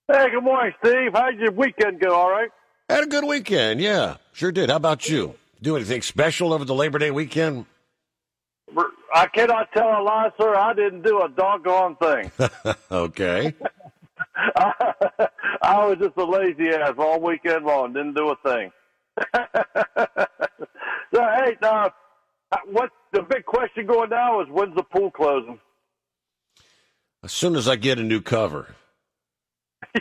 Hey, 0.09 0.29
good 0.31 0.43
morning, 0.43 0.73
Steve. 0.81 1.11
How'd 1.13 1.37
your 1.37 1.51
weekend 1.51 1.99
go? 1.99 2.15
All 2.15 2.29
right? 2.29 2.49
Had 2.87 3.03
a 3.03 3.07
good 3.07 3.25
weekend, 3.25 3.81
yeah. 3.81 4.15
Sure 4.31 4.53
did. 4.53 4.69
How 4.69 4.77
about 4.77 5.09
you? 5.09 5.35
Do 5.61 5.75
anything 5.75 6.01
special 6.01 6.53
over 6.53 6.63
the 6.63 6.73
Labor 6.73 6.97
Day 6.97 7.11
weekend? 7.11 7.65
I 9.13 9.27
cannot 9.27 9.69
tell 9.73 9.89
a 9.89 10.01
lie, 10.01 10.29
sir. 10.39 10.55
I 10.55 10.73
didn't 10.73 11.01
do 11.01 11.21
a 11.23 11.27
doggone 11.27 11.97
thing. 11.97 12.31
okay. 12.91 13.53
I 14.55 15.85
was 15.85 15.97
just 15.99 16.15
a 16.15 16.23
lazy 16.23 16.69
ass 16.69 16.93
all 16.97 17.19
weekend 17.19 17.65
long. 17.65 17.91
Didn't 17.91 18.13
do 18.13 18.29
a 18.29 18.35
thing. 18.37 18.71
so 21.13 21.21
hey, 21.21 21.57
now, 21.61 21.91
what 22.71 22.91
the 23.11 23.23
big 23.23 23.43
question 23.43 23.85
going 23.85 24.09
now 24.11 24.39
is 24.39 24.47
when's 24.49 24.75
the 24.75 24.83
pool 24.83 25.11
closing? 25.11 25.59
As 27.25 27.33
soon 27.33 27.57
as 27.57 27.67
I 27.67 27.75
get 27.75 27.99
a 27.99 28.03
new 28.03 28.21
cover. 28.21 28.67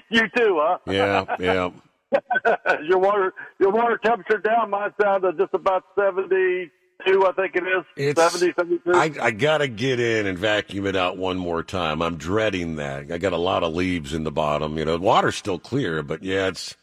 you 0.10 0.28
too, 0.36 0.60
huh? 0.60 0.78
Yeah, 0.86 1.24
yeah. 1.38 1.70
your 2.84 2.98
water, 2.98 3.34
your 3.58 3.70
water 3.70 3.98
temperature 3.98 4.38
down. 4.38 4.70
Mine's 4.70 4.94
down 5.00 5.22
to 5.22 5.32
just 5.32 5.54
about 5.54 5.84
seventy 5.98 6.70
two, 7.04 7.26
I 7.26 7.32
think 7.32 7.56
it 7.56 7.64
is. 7.64 7.84
It's, 7.96 8.20
70, 8.20 8.54
72. 8.58 8.92
I, 8.94 9.12
I 9.26 9.30
got 9.30 9.58
to 9.58 9.68
get 9.68 10.00
in 10.00 10.26
and 10.26 10.38
vacuum 10.38 10.86
it 10.86 10.96
out 10.96 11.16
one 11.16 11.36
more 11.36 11.62
time. 11.62 12.02
I'm 12.02 12.16
dreading 12.16 12.76
that. 12.76 13.10
I 13.10 13.18
got 13.18 13.32
a 13.32 13.38
lot 13.38 13.62
of 13.62 13.74
leaves 13.74 14.14
in 14.14 14.24
the 14.24 14.32
bottom. 14.32 14.78
You 14.78 14.84
know, 14.84 14.96
water's 14.96 15.36
still 15.36 15.58
clear, 15.58 16.02
but 16.02 16.22
yeah, 16.22 16.48
it's 16.48 16.76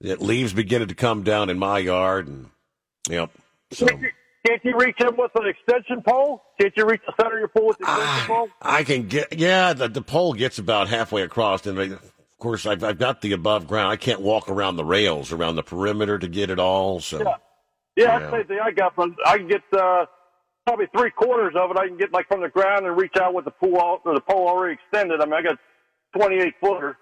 it, 0.00 0.20
leaves 0.20 0.52
beginning 0.52 0.88
to 0.88 0.94
come 0.94 1.22
down 1.22 1.50
in 1.50 1.58
my 1.58 1.78
yard, 1.78 2.28
and 2.28 2.50
yep. 3.08 3.30
So. 3.72 3.86
Can't 4.46 4.64
you, 4.64 4.78
reach 4.78 4.98
him 4.98 5.14
with 5.18 5.32
an 5.34 5.46
extension 5.46 6.00
pole? 6.00 6.42
Can't 6.58 6.72
you 6.74 6.86
reach 6.86 7.02
the 7.06 7.12
center 7.20 7.34
of 7.34 7.40
your 7.40 7.48
pole 7.48 7.66
with 7.66 7.78
the 7.78 7.84
ah, 7.86 7.96
extension 7.96 8.22
I, 8.22 8.26
pole? 8.26 8.48
I 8.62 8.84
can 8.84 9.06
get, 9.06 9.38
yeah, 9.38 9.74
the, 9.74 9.88
the 9.88 10.00
pole 10.00 10.32
gets 10.32 10.58
about 10.58 10.88
halfway 10.88 11.22
across, 11.22 11.66
and 11.66 11.98
of 12.38 12.42
course, 12.42 12.66
I've, 12.66 12.84
I've 12.84 12.98
got 12.98 13.20
the 13.20 13.32
above 13.32 13.66
ground. 13.66 13.90
I 13.90 13.96
can't 13.96 14.20
walk 14.20 14.48
around 14.48 14.76
the 14.76 14.84
rails, 14.84 15.32
around 15.32 15.56
the 15.56 15.64
perimeter 15.64 16.20
to 16.20 16.28
get 16.28 16.50
it 16.50 16.60
all. 16.60 17.00
So, 17.00 17.18
yeah. 17.18 17.34
Yeah, 17.96 18.20
that's 18.20 18.30
the 18.30 18.38
same 18.38 18.46
thing 18.46 18.58
I 18.62 18.70
got. 18.70 18.94
From, 18.94 19.16
I 19.26 19.38
can 19.38 19.48
get 19.48 19.62
uh, 19.72 20.06
probably 20.64 20.86
three 20.96 21.10
quarters 21.10 21.54
of 21.56 21.72
it. 21.72 21.76
I 21.76 21.88
can 21.88 21.96
get 21.96 22.12
like 22.12 22.28
from 22.28 22.42
the 22.42 22.48
ground 22.48 22.86
and 22.86 22.96
reach 22.96 23.16
out 23.20 23.34
with 23.34 23.44
the 23.44 23.50
pool 23.50 23.76
or 24.04 24.14
the 24.14 24.20
pole 24.20 24.46
already 24.46 24.74
extended. 24.74 25.20
I 25.20 25.24
mean, 25.24 25.34
I 25.34 25.42
got 25.42 25.58
28 26.16 26.54
footer. 26.60 26.96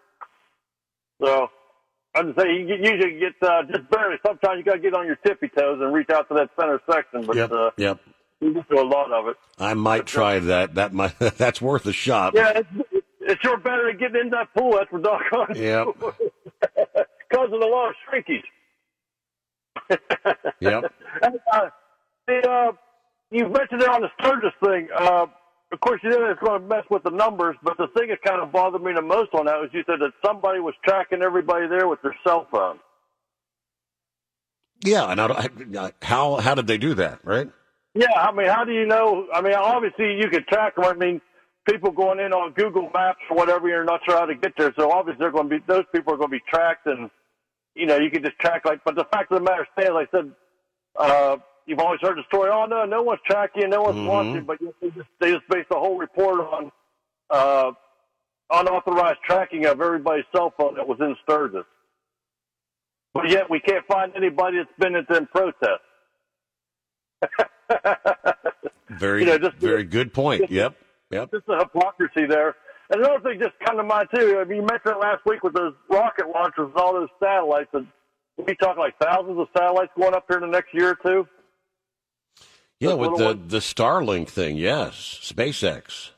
So 1.23 1.49
I'm 2.15 2.29
just 2.29 2.41
saying, 2.41 2.67
you 2.67 2.77
usually 2.77 3.21
get 3.21 3.35
uh, 3.43 3.65
just 3.65 3.91
barely. 3.91 4.17
Sometimes 4.27 4.57
you 4.57 4.65
got 4.65 4.77
to 4.77 4.81
get 4.81 4.95
on 4.95 5.07
your 5.07 5.17
tippy 5.17 5.49
toes 5.49 5.81
and 5.83 5.93
reach 5.93 6.09
out 6.09 6.29
to 6.29 6.35
that 6.35 6.49
center 6.59 6.81
section. 6.91 7.27
But 7.27 7.37
yep, 7.37 7.53
uh, 7.53 7.71
yep. 7.77 8.01
you 8.41 8.55
can 8.55 8.65
do 8.71 8.81
a 8.81 8.89
lot 8.89 9.13
of 9.13 9.29
it. 9.29 9.37
I 9.59 9.75
might 9.75 10.07
try 10.07 10.39
that. 10.39 10.77
That 10.77 10.95
might 10.95 11.19
that's 11.19 11.61
worth 11.61 11.85
a 11.85 11.93
shot. 11.93 12.33
Yeah, 12.35 12.53
it's, 12.61 13.06
it's 13.27 13.41
sure 13.43 13.57
better 13.57 13.87
than 13.87 13.99
getting 13.99 14.21
in 14.23 14.31
that 14.31 14.53
pool. 14.55 14.73
That's 14.73 14.91
for 14.91 14.99
doggone. 14.99 15.57
Yep. 15.57 15.87
Causing 17.33 17.63
a 17.63 17.67
lot 17.67 17.91
of 17.91 17.95
shrinkage. 18.09 18.45
yep. 20.61 20.93
And, 21.23 21.39
uh, 21.53 21.69
the, 22.27 22.49
uh, 22.49 22.73
you 23.31 23.49
mentioned 23.49 23.83
it 23.83 23.89
on 23.89 24.03
the 24.03 24.11
Sturgis 24.21 24.53
thing. 24.65 24.89
Uh, 24.97 25.27
of 25.73 25.81
course, 25.81 26.01
you 26.05 26.11
know 26.11 26.31
it's 26.31 26.41
going 26.41 26.63
to 26.63 26.67
mess 26.67 26.85
with 26.91 27.03
the 27.03 27.11
numbers, 27.11 27.57
but 27.63 27.77
the 27.77 27.89
thing 27.89 28.09
that 28.09 28.23
kind 28.23 28.41
of 28.41 28.53
bothered 28.53 28.83
me 28.83 28.93
the 28.95 29.03
most 29.03 29.35
on 29.35 29.47
that 29.47 29.61
was 29.61 29.71
you 29.73 29.83
said 29.87 29.99
that 30.01 30.13
somebody 30.25 30.61
was 30.61 30.75
tracking 30.85 31.23
everybody 31.23 31.67
there 31.67 31.89
with 31.89 32.01
their 32.03 32.15
cell 32.25 32.47
phone. 32.51 32.79
Yeah, 34.85 35.11
and 35.11 35.21
I, 35.21 35.93
how 36.03 36.37
how 36.37 36.55
did 36.55 36.67
they 36.67 36.79
do 36.79 36.95
that? 36.95 37.19
Right? 37.25 37.51
Yeah, 37.95 38.13
I 38.17 38.31
mean, 38.31 38.47
how 38.47 38.65
do 38.65 38.73
you 38.73 38.87
know? 38.87 39.27
I 39.35 39.41
mean, 39.41 39.55
obviously 39.55 40.17
you 40.17 40.29
could 40.29 40.47
track 40.47 40.77
them. 40.77 40.85
I 40.85 40.93
mean, 40.93 41.21
people 41.69 41.91
going 41.91 42.21
in 42.21 42.33
on 42.33 42.53
Google 42.53 42.91
Maps 42.95 43.21
or 43.31 43.37
whatever, 43.37 43.69
you're 43.69 43.85
not 43.85 44.01
sure 44.05 44.19
how 44.19 44.27
to 44.27 44.35
get 44.35 44.53
there. 44.57 44.73
So 44.79 44.91
obviously 44.91 45.19
they're 45.21 45.33
going 45.33 45.49
to 45.49 45.59
be 45.59 45.65
those 45.67 45.85
people 45.95 46.15
are 46.15 46.17
going 46.17 46.31
to 46.31 46.37
be 46.37 46.43
tracked 46.49 46.87
and 46.87 47.11
you 47.77 47.87
know, 47.87 47.99
you 47.99 48.11
can 48.11 48.23
just 48.23 48.39
track 48.39 48.65
like, 48.65 48.81
but 48.85 48.97
the 48.97 49.05
fact 49.13 49.31
of 49.31 49.39
the 49.39 49.45
matter 49.45 49.67
stands, 49.75 49.93
like 49.93 50.09
I 50.13 50.19
said, 50.19 50.33
uh, 50.99 51.37
you've 51.67 51.79
always 51.79 52.01
heard 52.01 52.17
the 52.17 52.25
story. 52.27 52.51
Oh 52.53 52.65
no, 52.65 52.85
no 52.87 53.03
one's 53.03 53.21
tracking, 53.27 53.69
no 53.69 53.83
one's 53.83 53.97
mm-hmm. 53.97 54.07
watching, 54.07 54.45
but 54.45 54.59
they 54.81 54.89
just, 54.91 55.09
they 55.21 55.33
just 55.33 55.47
base 55.49 55.67
the 55.71 55.79
whole 55.79 55.99
report 55.99 56.41
on 56.41 56.73
uh, 57.31 57.73
unauthorized 58.51 59.19
tracking 59.25 59.67
of 59.67 59.81
everybody's 59.81 60.25
cell 60.35 60.55
phone 60.57 60.75
that 60.77 60.89
was 60.89 60.99
in 61.01 61.15
Sturgis. 61.23 61.65
But 63.13 63.29
yet 63.29 63.49
we 63.51 63.61
can't 63.61 63.87
find 63.87 64.13
anybody 64.17 64.59
that's 64.59 64.71
been 64.79 64.95
at 64.95 65.09
them 65.09 65.29
protests. 65.31 65.83
very, 68.91 69.21
you 69.21 69.27
know, 69.27 69.39
just, 69.39 69.57
very 69.57 69.85
good 69.85 70.13
point. 70.15 70.51
Yep, 70.51 70.77
yep. 71.11 71.31
Just 71.33 71.47
the 71.47 71.57
hypocrisy 71.59 72.27
there. 72.29 72.55
And 72.91 73.03
another 73.03 73.21
thing 73.21 73.41
just 73.41 73.59
come 73.65 73.77
to 73.77 73.83
mind 73.83 74.09
too. 74.15 74.39
I 74.39 74.45
mean, 74.45 74.59
you 74.59 74.67
mentioned 74.67 74.95
it 74.95 75.01
last 75.01 75.25
week 75.27 75.43
with 75.43 75.55
those 75.55 75.75
rocket 75.91 76.29
launchers 76.33 76.71
and 76.71 76.77
all 76.77 76.95
those 76.95 77.09
satellites. 77.21 77.71
And 77.73 77.87
we 78.39 78.55
talking 78.57 78.79
like 78.79 78.95
thousands 79.01 79.39
of 79.39 79.49
satellites 79.57 79.93
going 79.99 80.15
up 80.15 80.25
here 80.29 80.39
in 80.39 80.51
the 80.51 80.55
next 80.55 80.73
year 80.73 80.91
or 80.91 80.99
two. 81.05 81.29
Yeah, 82.79 82.91
those 82.91 82.99
with 82.99 83.19
the 83.19 83.25
ones. 83.25 83.51
the 83.51 83.59
Starlink 83.59 84.29
thing, 84.29 84.57
yes, 84.57 84.95
SpaceX. 84.95 86.11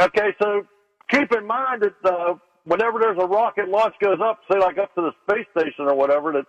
Okay, 0.00 0.34
so 0.40 0.64
keep 1.10 1.32
in 1.32 1.46
mind 1.46 1.82
that 1.82 2.10
uh, 2.10 2.34
whenever 2.64 3.00
there's 3.00 3.18
a 3.20 3.26
rocket 3.26 3.68
launch 3.68 3.94
goes 4.00 4.18
up, 4.22 4.38
say 4.50 4.58
like 4.58 4.78
up 4.78 4.94
to 4.94 5.02
the 5.02 5.12
space 5.28 5.46
station 5.58 5.86
or 5.86 5.94
whatever, 5.94 6.32
that 6.32 6.44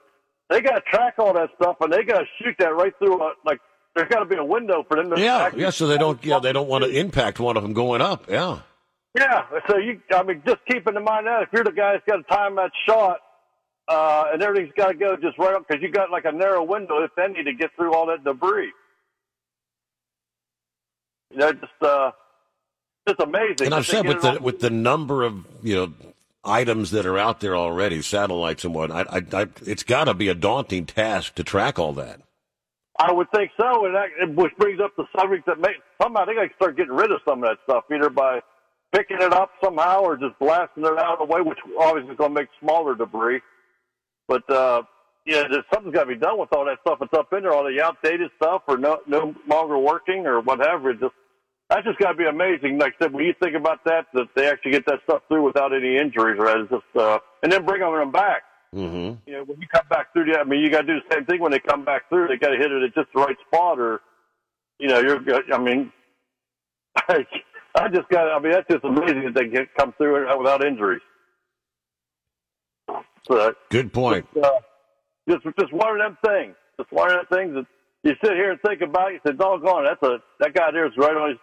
they 0.50 0.62
got 0.62 0.76
to 0.76 0.82
track 0.82 1.16
all 1.18 1.34
that 1.34 1.50
stuff 1.60 1.78
and 1.82 1.92
they 1.92 2.04
got 2.04 2.20
to 2.20 2.26
shoot 2.42 2.56
that 2.60 2.76
right 2.76 2.94
through. 3.00 3.22
A, 3.22 3.32
like 3.46 3.60
there's 3.96 4.10
got 4.10 4.20
to 4.20 4.26
be 4.26 4.36
a 4.36 4.44
window 4.44 4.86
for 4.88 4.98
them 4.98 5.10
to. 5.10 5.22
Yeah, 5.22 5.52
yeah. 5.56 5.70
So 5.70 5.88
they 5.88 5.98
don't. 5.98 6.24
Yeah, 6.24 6.40
they 6.40 6.54
don't 6.54 6.68
want 6.68 6.84
to 6.84 6.90
impact 6.90 7.40
one 7.40 7.58
of 7.58 7.64
them 7.64 7.74
going 7.74 8.02
up. 8.02 8.30
Yeah. 8.30 8.60
Yeah, 9.18 9.46
so 9.68 9.78
you, 9.78 10.00
I 10.14 10.22
mean, 10.22 10.44
just 10.46 10.60
keeping 10.68 10.96
in 10.96 11.04
mind 11.04 11.26
that 11.26 11.42
if 11.42 11.50
you're 11.52 11.64
the 11.64 11.72
guy 11.72 11.94
that's 11.94 12.06
got 12.06 12.18
to 12.18 12.24
time 12.24 12.56
that 12.58 12.72
shot, 12.88 13.18
uh, 13.88 14.26
and 14.32 14.44
everything's 14.44 14.74
got 14.78 14.90
to 14.90 14.94
go 14.94 15.18
just 15.18 15.38
right 15.40 15.56
up 15.56 15.68
because 15.68 15.82
you 15.82 15.90
got 15.90 16.12
like 16.12 16.26
a 16.26 16.32
narrow 16.32 16.64
window, 16.64 17.04
if 17.04 17.18
any, 17.18 17.44
to 17.44 17.54
get 17.54 17.72
through 17.76 17.94
all 17.94 18.06
that 18.06 18.24
debris. 18.24 18.72
You 21.32 21.38
know, 21.38 21.54
just 21.54 21.82
uh, 21.82 22.12
just 23.08 23.20
amazing. 23.20 23.66
And 23.66 23.74
I've 23.74 23.88
said 23.88 24.08
with 24.08 24.22
the 24.22 24.38
with 24.42 24.60
the 24.60 24.70
number 24.70 25.24
of 25.24 25.44
you 25.64 25.76
know 25.76 25.94
items 26.44 26.92
that 26.92 27.06
are 27.06 27.18
out 27.18 27.40
there 27.40 27.56
already, 27.56 28.02
satellites 28.02 28.64
and 28.64 28.74
what, 28.74 28.92
I, 28.92 29.02
I, 29.02 29.22
I 29.34 29.48
it's 29.66 29.84
got 29.84 30.06
to 30.06 30.14
be 30.14 30.28
a 30.28 30.36
daunting 30.36 30.86
task 30.86 31.36
to 31.36 31.44
track 31.44 31.80
all 31.80 31.94
that. 31.94 32.22
I 33.00 33.14
would 33.14 33.32
think 33.32 33.52
so, 33.60 33.86
and 33.86 33.96
that 33.96 34.36
which 34.36 34.52
brings 34.58 34.82
up 34.82 34.92
the 34.98 35.06
subject 35.18 35.46
that 35.46 35.60
may 35.60 35.72
somehow 36.02 36.26
they 36.26 36.36
got 36.36 36.44
to 36.44 36.56
start 36.56 36.76
getting 36.78 36.94
rid 36.94 37.12
of 37.12 37.22
some 37.28 37.42
of 37.44 37.50
that 37.50 37.58
stuff, 37.64 37.86
either 37.94 38.10
by 38.10 38.42
picking 38.94 39.18
it 39.22 39.32
up 39.34 39.52
somehow 39.64 40.02
or 40.02 40.18
just 40.18 40.38
blasting 40.40 40.84
it 40.84 41.00
out 41.00 41.20
of 41.22 41.28
the 41.28 41.34
way, 41.34 41.42
which 41.42 41.60
obviously 41.80 42.12
is 42.12 42.18
going 42.18 42.36
to 42.36 42.42
make 42.42 42.50
smaller 42.60 42.96
debris. 42.96 43.40
But 44.28 44.50
uh, 44.52 44.84
yeah, 45.26 45.44
there's, 45.50 45.64
something's 45.74 45.96
got 45.96 46.04
to 46.04 46.14
be 46.14 46.18
done 46.20 46.38
with 46.38 46.50
all 46.52 46.66
that 46.66 46.80
stuff 46.82 47.00
that's 47.00 47.14
up 47.14 47.32
in 47.32 47.44
there, 47.44 47.54
all 47.54 47.64
the 47.64 47.82
outdated 47.82 48.32
stuff, 48.36 48.64
or 48.68 48.78
no 48.78 49.00
no 49.08 49.34
longer 49.48 49.78
working, 49.78 50.28
or 50.28 50.42
whatever. 50.42 50.90
It 50.92 51.00
just 51.00 51.16
that's 51.70 51.86
just 51.86 52.00
got 52.00 52.12
to 52.12 52.18
be 52.18 52.26
amazing. 52.26 52.80
Like 52.80 52.96
I 53.00 53.06
said, 53.06 53.14
when 53.14 53.26
you 53.26 53.34
think 53.42 53.56
about 53.56 53.84
that, 53.86 54.08
that 54.14 54.28
they 54.36 54.50
actually 54.50 54.72
get 54.72 54.86
that 54.88 55.00
stuff 55.06 55.22
through 55.30 55.46
without 55.46 55.74
any 55.74 55.98
injuries, 55.98 56.38
right? 56.38 56.58
It's 56.58 56.70
just 56.70 56.98
uh, 56.98 57.20
and 57.44 57.52
then 57.52 57.66
bring 57.66 57.82
them 57.82 58.12
back. 58.12 58.44
Mm-hmm. 58.76 59.30
You 59.30 59.34
know, 59.34 59.44
when 59.46 59.60
you 59.60 59.68
come 59.68 59.86
back 59.90 60.14
through, 60.14 60.32
I 60.36 60.44
mean, 60.44 60.60
you 60.60 60.70
got 60.70 60.82
to 60.82 60.88
do 60.88 61.00
the 61.00 61.16
same 61.16 61.26
thing 61.26 61.40
when 61.40 61.52
they 61.52 61.60
come 61.60 61.84
back 61.84 62.08
through. 62.10 62.28
They 62.28 62.38
got 62.38 62.50
to 62.50 62.58
hit 62.58 62.72
it 62.72 62.84
at 62.84 62.94
just 62.94 63.12
the 63.14 63.22
right 63.22 63.36
spot, 63.48 63.80
or 63.80 64.02
you 64.78 64.88
know, 64.88 65.00
you're. 65.00 65.54
I 65.54 65.58
mean, 65.58 65.92
I 67.10 67.88
just 67.94 68.08
got. 68.10 68.30
I 68.32 68.40
mean, 68.40 68.52
that's 68.52 68.68
just 68.70 68.84
amazing 68.84 69.26
that 69.26 69.34
they 69.34 69.48
get 69.48 69.74
come 69.76 69.94
through 69.98 70.30
it 70.30 70.38
without 70.38 70.64
injuries. 70.64 71.02
So, 73.28 73.54
Good 73.70 73.92
point. 73.92 74.26
uh, 74.42 74.50
just 75.28 75.44
just 75.60 75.74
one 75.74 75.90
of 75.90 75.98
them 75.98 76.18
things. 76.26 76.56
Just 76.80 76.92
one 76.92 77.12
of 77.12 77.18
them 77.18 77.26
things 77.38 77.56
that 77.56 77.66
you 78.04 78.16
sit 78.24 78.36
here 78.36 78.52
and 78.52 78.62
think 78.62 78.82
about. 78.82 79.14
You 79.14 79.20
say, 79.26 79.34
"Doggone, 79.34 79.86
that's 79.86 80.04
a 80.04 80.20
that 80.40 80.54
guy 80.54 80.72
there 80.72 80.86
is 80.86 80.94
right 80.98 81.16
on 81.16 81.30
his." 81.30 81.40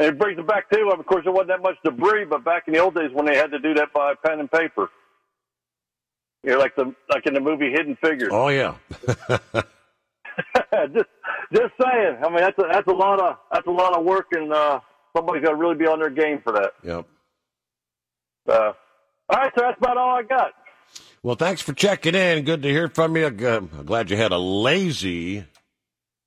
And 0.00 0.08
it 0.08 0.18
brings 0.18 0.38
it 0.38 0.46
back 0.46 0.70
to, 0.70 0.88
of 0.98 1.04
course, 1.04 1.24
there 1.24 1.32
wasn't 1.32 1.48
that 1.48 1.62
much 1.62 1.76
debris, 1.84 2.24
but 2.24 2.42
back 2.42 2.64
in 2.66 2.72
the 2.72 2.80
old 2.80 2.94
days 2.94 3.10
when 3.12 3.26
they 3.26 3.36
had 3.36 3.50
to 3.50 3.58
do 3.58 3.74
that 3.74 3.92
by 3.92 4.14
pen 4.24 4.40
and 4.40 4.50
paper, 4.50 4.88
you 6.42 6.50
know, 6.52 6.58
like 6.58 6.74
the 6.76 6.94
like 7.08 7.26
in 7.26 7.34
the 7.34 7.40
movie 7.40 7.70
Hidden 7.70 7.96
Figures. 8.02 8.30
Oh 8.32 8.48
yeah. 8.48 8.74
just 10.92 11.08
just 11.52 11.72
saying. 11.82 12.18
I 12.22 12.28
mean, 12.28 12.38
that's 12.38 12.58
a, 12.58 12.64
that's 12.70 12.88
a 12.88 12.92
lot 12.92 13.20
of 13.20 13.36
that's 13.52 13.66
a 13.66 13.72
lot 13.72 13.96
of 13.96 14.04
work, 14.04 14.26
and 14.32 14.52
uh, 14.52 14.80
somebody's 15.16 15.42
got 15.42 15.50
to 15.50 15.56
really 15.56 15.76
be 15.76 15.86
on 15.86 15.98
their 15.98 16.10
game 16.10 16.40
for 16.42 16.52
that. 16.52 16.72
Yep. 16.82 17.06
Uh, 18.48 18.72
all 19.28 19.38
right, 19.38 19.52
so 19.56 19.62
that's 19.64 19.78
about 19.78 19.96
all 19.96 20.16
I 20.16 20.22
got. 20.22 20.52
Well, 21.22 21.36
thanks 21.36 21.60
for 21.60 21.72
checking 21.72 22.14
in. 22.14 22.44
Good 22.44 22.62
to 22.62 22.68
hear 22.68 22.88
from 22.88 23.16
you. 23.16 23.26
I'm 23.26 23.84
glad 23.84 24.10
you 24.10 24.16
had 24.16 24.32
a 24.32 24.38
lazy 24.38 25.44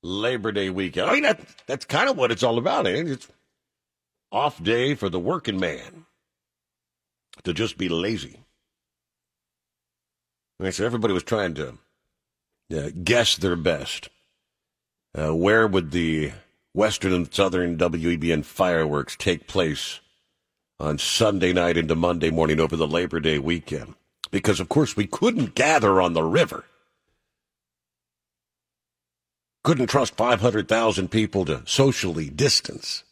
Labor 0.04 0.52
Day 0.52 0.70
weekend. 0.70 1.10
I 1.10 1.14
mean, 1.14 1.24
that, 1.24 1.42
that's 1.66 1.86
kind 1.86 2.10
of 2.10 2.18
what 2.18 2.32
it's 2.32 2.44
all 2.44 2.58
about. 2.58 2.86
Eh? 2.86 3.04
It's 3.08 3.28
off 4.32 4.62
day 4.62 4.94
for 4.94 5.10
the 5.10 5.20
working 5.20 5.60
man 5.60 6.06
to 7.44 7.54
just 7.54 7.78
be 7.78 7.90
lazy. 7.90 8.40
I 10.62 10.70
said 10.70 10.86
everybody 10.86 11.14
was 11.14 11.24
trying 11.24 11.56
to 11.56 11.78
uh, 12.76 12.90
guess 13.04 13.36
their 13.36 13.56
best. 13.56 14.10
Uh, 15.18 15.36
where 15.36 15.68
would 15.68 15.92
the 15.92 16.32
Western 16.74 17.14
and 17.14 17.34
Southern 17.34 17.78
WEBN 17.78 18.46
fireworks 18.46 19.16
take 19.16 19.48
place 19.48 20.00
on 20.80 20.98
Sunday 20.98 21.54
night 21.54 21.78
into 21.78 21.96
Monday 21.96 22.32
morning 22.32 22.60
over 22.60 22.76
the 22.76 22.88
Labor 22.88 23.20
Day 23.20 23.40
weekend? 23.40 23.96
Because, 24.32 24.60
of 24.60 24.70
course, 24.70 24.96
we 24.96 25.06
couldn't 25.06 25.54
gather 25.54 26.02
on 26.02 26.14
the 26.14 26.24
river. 26.24 26.66
Couldn't 29.64 29.88
trust 29.88 30.16
500,000 30.16 31.10
people 31.10 31.46
to 31.46 31.62
socially 31.66 32.30
distance. 32.30 33.04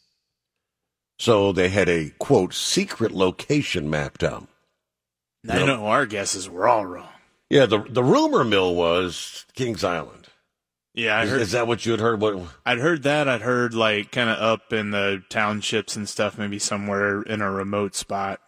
So 1.20 1.52
they 1.52 1.70
had 1.70 1.88
a, 1.88 2.10
quote, 2.18 2.54
secret 2.54 3.12
location 3.12 3.90
mapped 3.90 4.24
out. 4.24 4.48
I 5.48 5.66
know 5.66 5.86
our 5.86 6.06
guesses 6.06 6.50
were 6.50 6.68
all 6.68 6.86
wrong. 6.86 7.08
Yeah, 7.52 7.66
the 7.66 7.80
the 7.90 8.04
rumor 8.04 8.44
mill 8.46 8.74
was 8.76 9.46
Kings 9.56 9.84
Island. 9.84 10.28
Yeah, 10.94 11.18
I 11.18 11.24
Is, 11.24 11.30
heard. 11.30 11.42
is 11.42 11.52
that 11.52 11.68
what 11.68 11.86
you 11.86 11.92
had 11.92 12.02
heard? 12.02 12.22
What? 12.22 12.38
I'd 12.66 12.80
heard 12.80 13.04
that. 13.04 13.28
I'd 13.28 13.42
heard 13.42 13.74
like 13.74 14.12
kind 14.12 14.30
of 14.30 14.38
up 14.40 14.72
in 14.74 14.92
the 14.92 15.22
townships 15.30 15.96
and 15.96 16.08
stuff, 16.08 16.38
maybe 16.38 16.60
somewhere 16.60 17.22
in 17.22 17.42
a 17.42 17.52
remote 17.52 17.96
spot, 17.96 18.40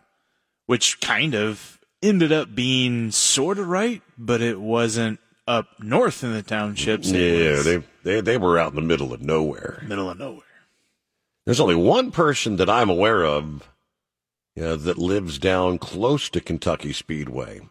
which 0.66 1.00
kind 1.02 1.36
of 1.36 1.80
ended 2.02 2.32
up 2.32 2.56
being 2.56 3.12
sort 3.12 3.60
of 3.60 3.68
right, 3.68 4.02
but 4.18 4.42
it 4.42 4.60
wasn't 4.60 5.20
up 5.48 5.68
north 5.80 6.24
in 6.24 6.32
the 6.34 6.42
townships. 6.42 7.10
Yeah, 7.12 7.52
was 7.52 7.66
they, 7.66 7.84
they 8.04 8.22
they 8.22 8.38
were 8.38 8.58
out 8.58 8.72
in 8.72 8.76
the 8.78 8.82
middle 8.82 9.14
of 9.14 9.22
nowhere. 9.22 9.84
middle 9.86 10.10
of 10.10 10.18
nowhere. 10.18 10.42
There's 11.46 11.60
only 11.60 11.76
one 11.76 12.12
person 12.12 12.56
that 12.56 12.70
I'm 12.70 12.90
aware 12.90 13.26
of 13.26 13.70
you 14.56 14.64
know, 14.64 14.76
that 14.78 14.98
lives 14.98 15.40
down 15.40 15.78
close 15.78 16.30
to 16.30 16.40
Kentucky 16.40 16.94
Speedway, 16.94 17.62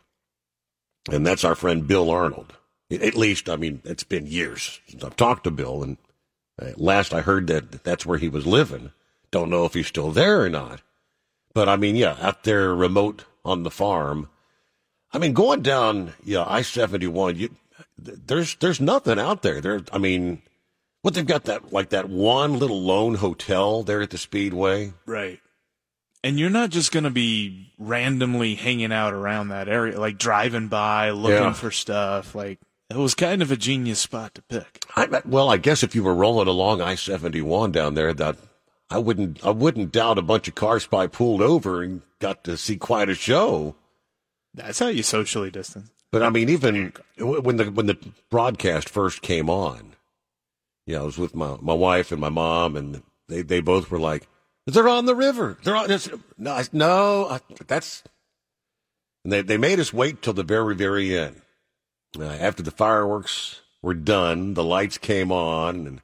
and 1.10 1.26
that's 1.26 1.44
our 1.44 1.54
friend 1.54 1.86
Bill 1.86 2.10
Arnold. 2.10 2.54
At 2.90 3.14
least, 3.14 3.48
I 3.48 3.56
mean, 3.56 3.80
it's 3.84 4.04
been 4.04 4.26
years 4.26 4.80
since 4.86 5.02
I've 5.02 5.16
talked 5.16 5.44
to 5.44 5.50
Bill, 5.50 5.82
and 5.82 5.96
uh, 6.60 6.72
last 6.76 7.14
I 7.14 7.22
heard 7.22 7.46
that 7.46 7.84
that's 7.84 8.04
where 8.04 8.18
he 8.18 8.28
was 8.28 8.46
living. 8.46 8.92
Don't 9.30 9.50
know 9.50 9.64
if 9.64 9.74
he's 9.74 9.86
still 9.86 10.10
there 10.10 10.42
or 10.42 10.50
not. 10.50 10.82
But 11.54 11.68
I 11.68 11.76
mean, 11.76 11.96
yeah, 11.96 12.16
out 12.20 12.44
there 12.44 12.74
remote 12.74 13.24
on 13.44 13.62
the 13.62 13.70
farm. 13.70 14.28
I 15.12 15.18
mean, 15.18 15.32
going 15.32 15.62
down, 15.62 16.12
yeah, 16.24 16.44
I 16.46 16.62
seventy 16.62 17.06
one. 17.06 17.36
You, 17.36 17.54
there's 17.98 18.56
there's 18.56 18.80
nothing 18.80 19.18
out 19.18 19.42
there. 19.42 19.60
There, 19.60 19.80
I 19.92 19.98
mean, 19.98 20.42
what 21.02 21.14
they've 21.14 21.26
got 21.26 21.44
that 21.44 21.72
like 21.72 21.90
that 21.90 22.08
one 22.08 22.58
little 22.58 22.82
lone 22.82 23.14
hotel 23.14 23.82
there 23.82 24.02
at 24.02 24.10
the 24.10 24.18
Speedway. 24.18 24.92
Right. 25.06 25.40
And 26.24 26.38
you're 26.38 26.50
not 26.50 26.70
just 26.70 26.92
going 26.92 27.04
to 27.04 27.10
be 27.10 27.72
randomly 27.78 28.54
hanging 28.54 28.92
out 28.92 29.12
around 29.12 29.48
that 29.48 29.68
area, 29.68 29.98
like 29.98 30.18
driving 30.18 30.68
by, 30.68 31.10
looking 31.10 31.36
Yeah. 31.36 31.52
for 31.52 31.70
stuff. 31.72 32.34
Like, 32.34 32.60
it 32.90 32.96
was 32.96 33.14
kind 33.14 33.42
of 33.42 33.50
a 33.50 33.56
genius 33.56 33.98
spot 33.98 34.34
to 34.36 34.42
pick. 34.42 34.84
I 34.94 35.22
well, 35.24 35.48
I 35.48 35.56
guess 35.56 35.82
if 35.82 35.94
you 35.94 36.04
were 36.04 36.14
rolling 36.14 36.46
along 36.48 36.80
I 36.80 36.94
seventy 36.94 37.40
one 37.40 37.72
down 37.72 37.94
there, 37.94 38.12
that 38.14 38.36
I 38.90 38.98
wouldn't 38.98 39.44
I 39.44 39.50
wouldn't 39.50 39.92
doubt 39.92 40.18
a 40.18 40.22
bunch 40.22 40.46
of 40.46 40.54
cars 40.54 40.86
probably 40.86 41.08
pulled 41.08 41.40
over 41.42 41.82
and 41.82 42.02
got 42.20 42.44
to 42.44 42.56
see 42.56 42.76
quite 42.76 43.08
a 43.08 43.14
show. 43.14 43.74
That's 44.54 44.78
how 44.78 44.88
you 44.88 45.02
socially 45.02 45.50
distance. 45.50 45.90
But 46.12 46.22
I 46.22 46.28
mean, 46.28 46.50
even 46.50 46.92
when 47.18 47.56
the 47.56 47.70
when 47.70 47.86
the 47.86 47.96
broadcast 48.30 48.90
first 48.90 49.22
came 49.22 49.48
on, 49.48 49.96
yeah, 50.86 51.00
I 51.00 51.02
was 51.02 51.16
with 51.16 51.34
my 51.34 51.56
my 51.62 51.72
wife 51.74 52.12
and 52.12 52.20
my 52.20 52.28
mom, 52.28 52.76
and 52.76 53.02
they 53.28 53.40
they 53.40 53.60
both 53.60 53.90
were 53.90 53.98
like, 53.98 54.28
"They're 54.66 54.88
on 54.88 55.06
the 55.06 55.14
river. 55.14 55.58
They're 55.62 55.76
on." 55.76 55.88
No, 56.38 56.62
no, 56.72 57.38
that's. 57.66 58.02
And 59.24 59.32
they 59.32 59.42
they 59.42 59.56
made 59.56 59.80
us 59.80 59.92
wait 59.92 60.22
till 60.22 60.32
the 60.32 60.42
very 60.42 60.74
very 60.74 61.16
end. 61.16 61.42
Uh, 62.18 62.24
after 62.24 62.62
the 62.62 62.70
fireworks 62.70 63.62
were 63.80 63.94
done, 63.94 64.54
the 64.54 64.64
lights 64.64 64.98
came 64.98 65.32
on, 65.32 65.86
and 65.86 66.00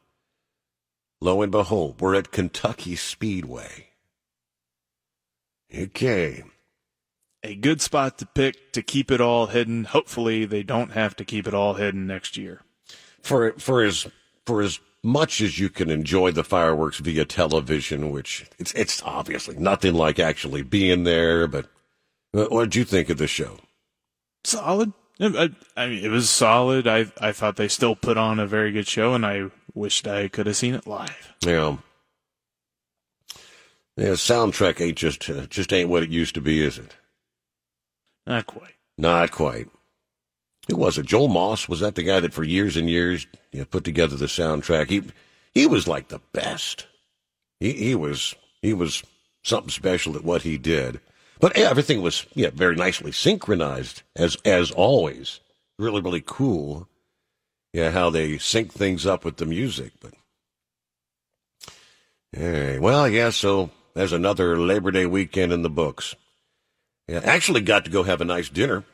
lo 1.20 1.42
and 1.42 1.52
behold, 1.52 2.00
we're 2.00 2.14
at 2.14 2.32
Kentucky 2.32 2.96
Speedway. 2.96 3.88
Okay. 5.76 6.44
A 7.44 7.54
good 7.54 7.80
spot 7.80 8.18
to 8.18 8.26
pick 8.26 8.72
to 8.72 8.82
keep 8.82 9.10
it 9.10 9.20
all 9.20 9.46
hidden. 9.46 9.84
Hopefully, 9.84 10.44
they 10.44 10.62
don't 10.62 10.92
have 10.92 11.14
to 11.16 11.24
keep 11.24 11.46
it 11.46 11.54
all 11.54 11.74
hidden 11.74 12.06
next 12.06 12.36
year. 12.36 12.62
for 13.22 13.52
for 13.58 13.82
as 13.82 14.06
for 14.46 14.62
as 14.62 14.80
much 15.02 15.40
as 15.40 15.58
you 15.58 15.68
can 15.68 15.90
enjoy 15.90 16.32
the 16.32 16.44
fireworks 16.44 16.98
via 16.98 17.24
television, 17.24 18.10
which 18.10 18.46
it's 18.58 18.72
it's 18.74 19.02
obviously 19.02 19.56
nothing 19.56 19.94
like 19.94 20.18
actually 20.18 20.62
being 20.62 21.04
there. 21.04 21.46
But 21.46 21.66
what 22.32 22.50
what 22.50 22.64
did 22.64 22.76
you 22.76 22.84
think 22.84 23.10
of 23.10 23.18
the 23.18 23.26
show? 23.26 23.58
Solid. 24.44 24.92
I, 25.20 25.50
I 25.76 25.88
mean, 25.88 26.04
it 26.04 26.10
was 26.10 26.30
solid. 26.30 26.86
I 26.86 27.06
I 27.20 27.32
thought 27.32 27.56
they 27.56 27.68
still 27.68 27.96
put 27.96 28.16
on 28.16 28.38
a 28.38 28.46
very 28.46 28.72
good 28.72 28.86
show, 28.86 29.14
and 29.14 29.26
I 29.26 29.50
wished 29.74 30.06
I 30.06 30.28
could 30.28 30.46
have 30.46 30.56
seen 30.56 30.74
it 30.74 30.86
live. 30.86 31.34
Yeah, 31.44 31.78
yeah. 33.96 34.10
Soundtrack 34.10 34.80
ain't 34.80 34.98
just 34.98 35.28
uh, 35.28 35.46
just 35.46 35.72
ain't 35.72 35.90
what 35.90 36.02
it 36.02 36.10
used 36.10 36.34
to 36.36 36.40
be, 36.40 36.62
is 36.64 36.78
it? 36.78 36.96
Not 38.26 38.46
quite. 38.46 38.74
Not 38.96 39.30
quite. 39.30 39.68
Who 40.68 40.76
was 40.76 40.98
it? 40.98 41.06
Joel 41.06 41.28
Moss 41.28 41.68
was 41.68 41.80
that 41.80 41.94
the 41.94 42.02
guy 42.02 42.20
that 42.20 42.34
for 42.34 42.44
years 42.44 42.76
and 42.76 42.88
years 42.88 43.26
you 43.52 43.60
know, 43.60 43.64
put 43.64 43.84
together 43.84 44.16
the 44.16 44.26
soundtrack? 44.26 44.88
He 44.90 45.02
he 45.54 45.66
was 45.66 45.88
like 45.88 46.08
the 46.08 46.20
best. 46.32 46.86
He 47.58 47.72
he 47.72 47.94
was 47.94 48.34
he 48.60 48.74
was 48.74 49.02
something 49.42 49.70
special 49.70 50.14
at 50.14 50.24
what 50.24 50.42
he 50.42 50.58
did. 50.58 51.00
But 51.40 51.56
yeah, 51.56 51.70
everything 51.70 52.02
was 52.02 52.26
yeah 52.34 52.50
very 52.50 52.76
nicely 52.76 53.12
synchronized 53.12 54.02
as 54.14 54.36
as 54.44 54.70
always. 54.70 55.40
Really 55.78 56.02
really 56.02 56.22
cool. 56.24 56.86
Yeah, 57.72 57.90
how 57.90 58.10
they 58.10 58.38
sync 58.38 58.72
things 58.72 59.06
up 59.06 59.24
with 59.24 59.38
the 59.38 59.46
music. 59.46 59.92
But 60.00 60.12
hey, 62.32 62.78
well, 62.78 63.08
yeah. 63.08 63.30
So 63.30 63.70
there's 63.94 64.12
another 64.12 64.58
Labor 64.58 64.90
Day 64.90 65.06
weekend 65.06 65.50
in 65.52 65.62
the 65.62 65.70
books. 65.70 66.14
Yeah, 67.06 67.20
actually 67.24 67.62
got 67.62 67.86
to 67.86 67.90
go 67.90 68.02
have 68.02 68.20
a 68.20 68.26
nice 68.26 68.50
dinner 68.50 68.84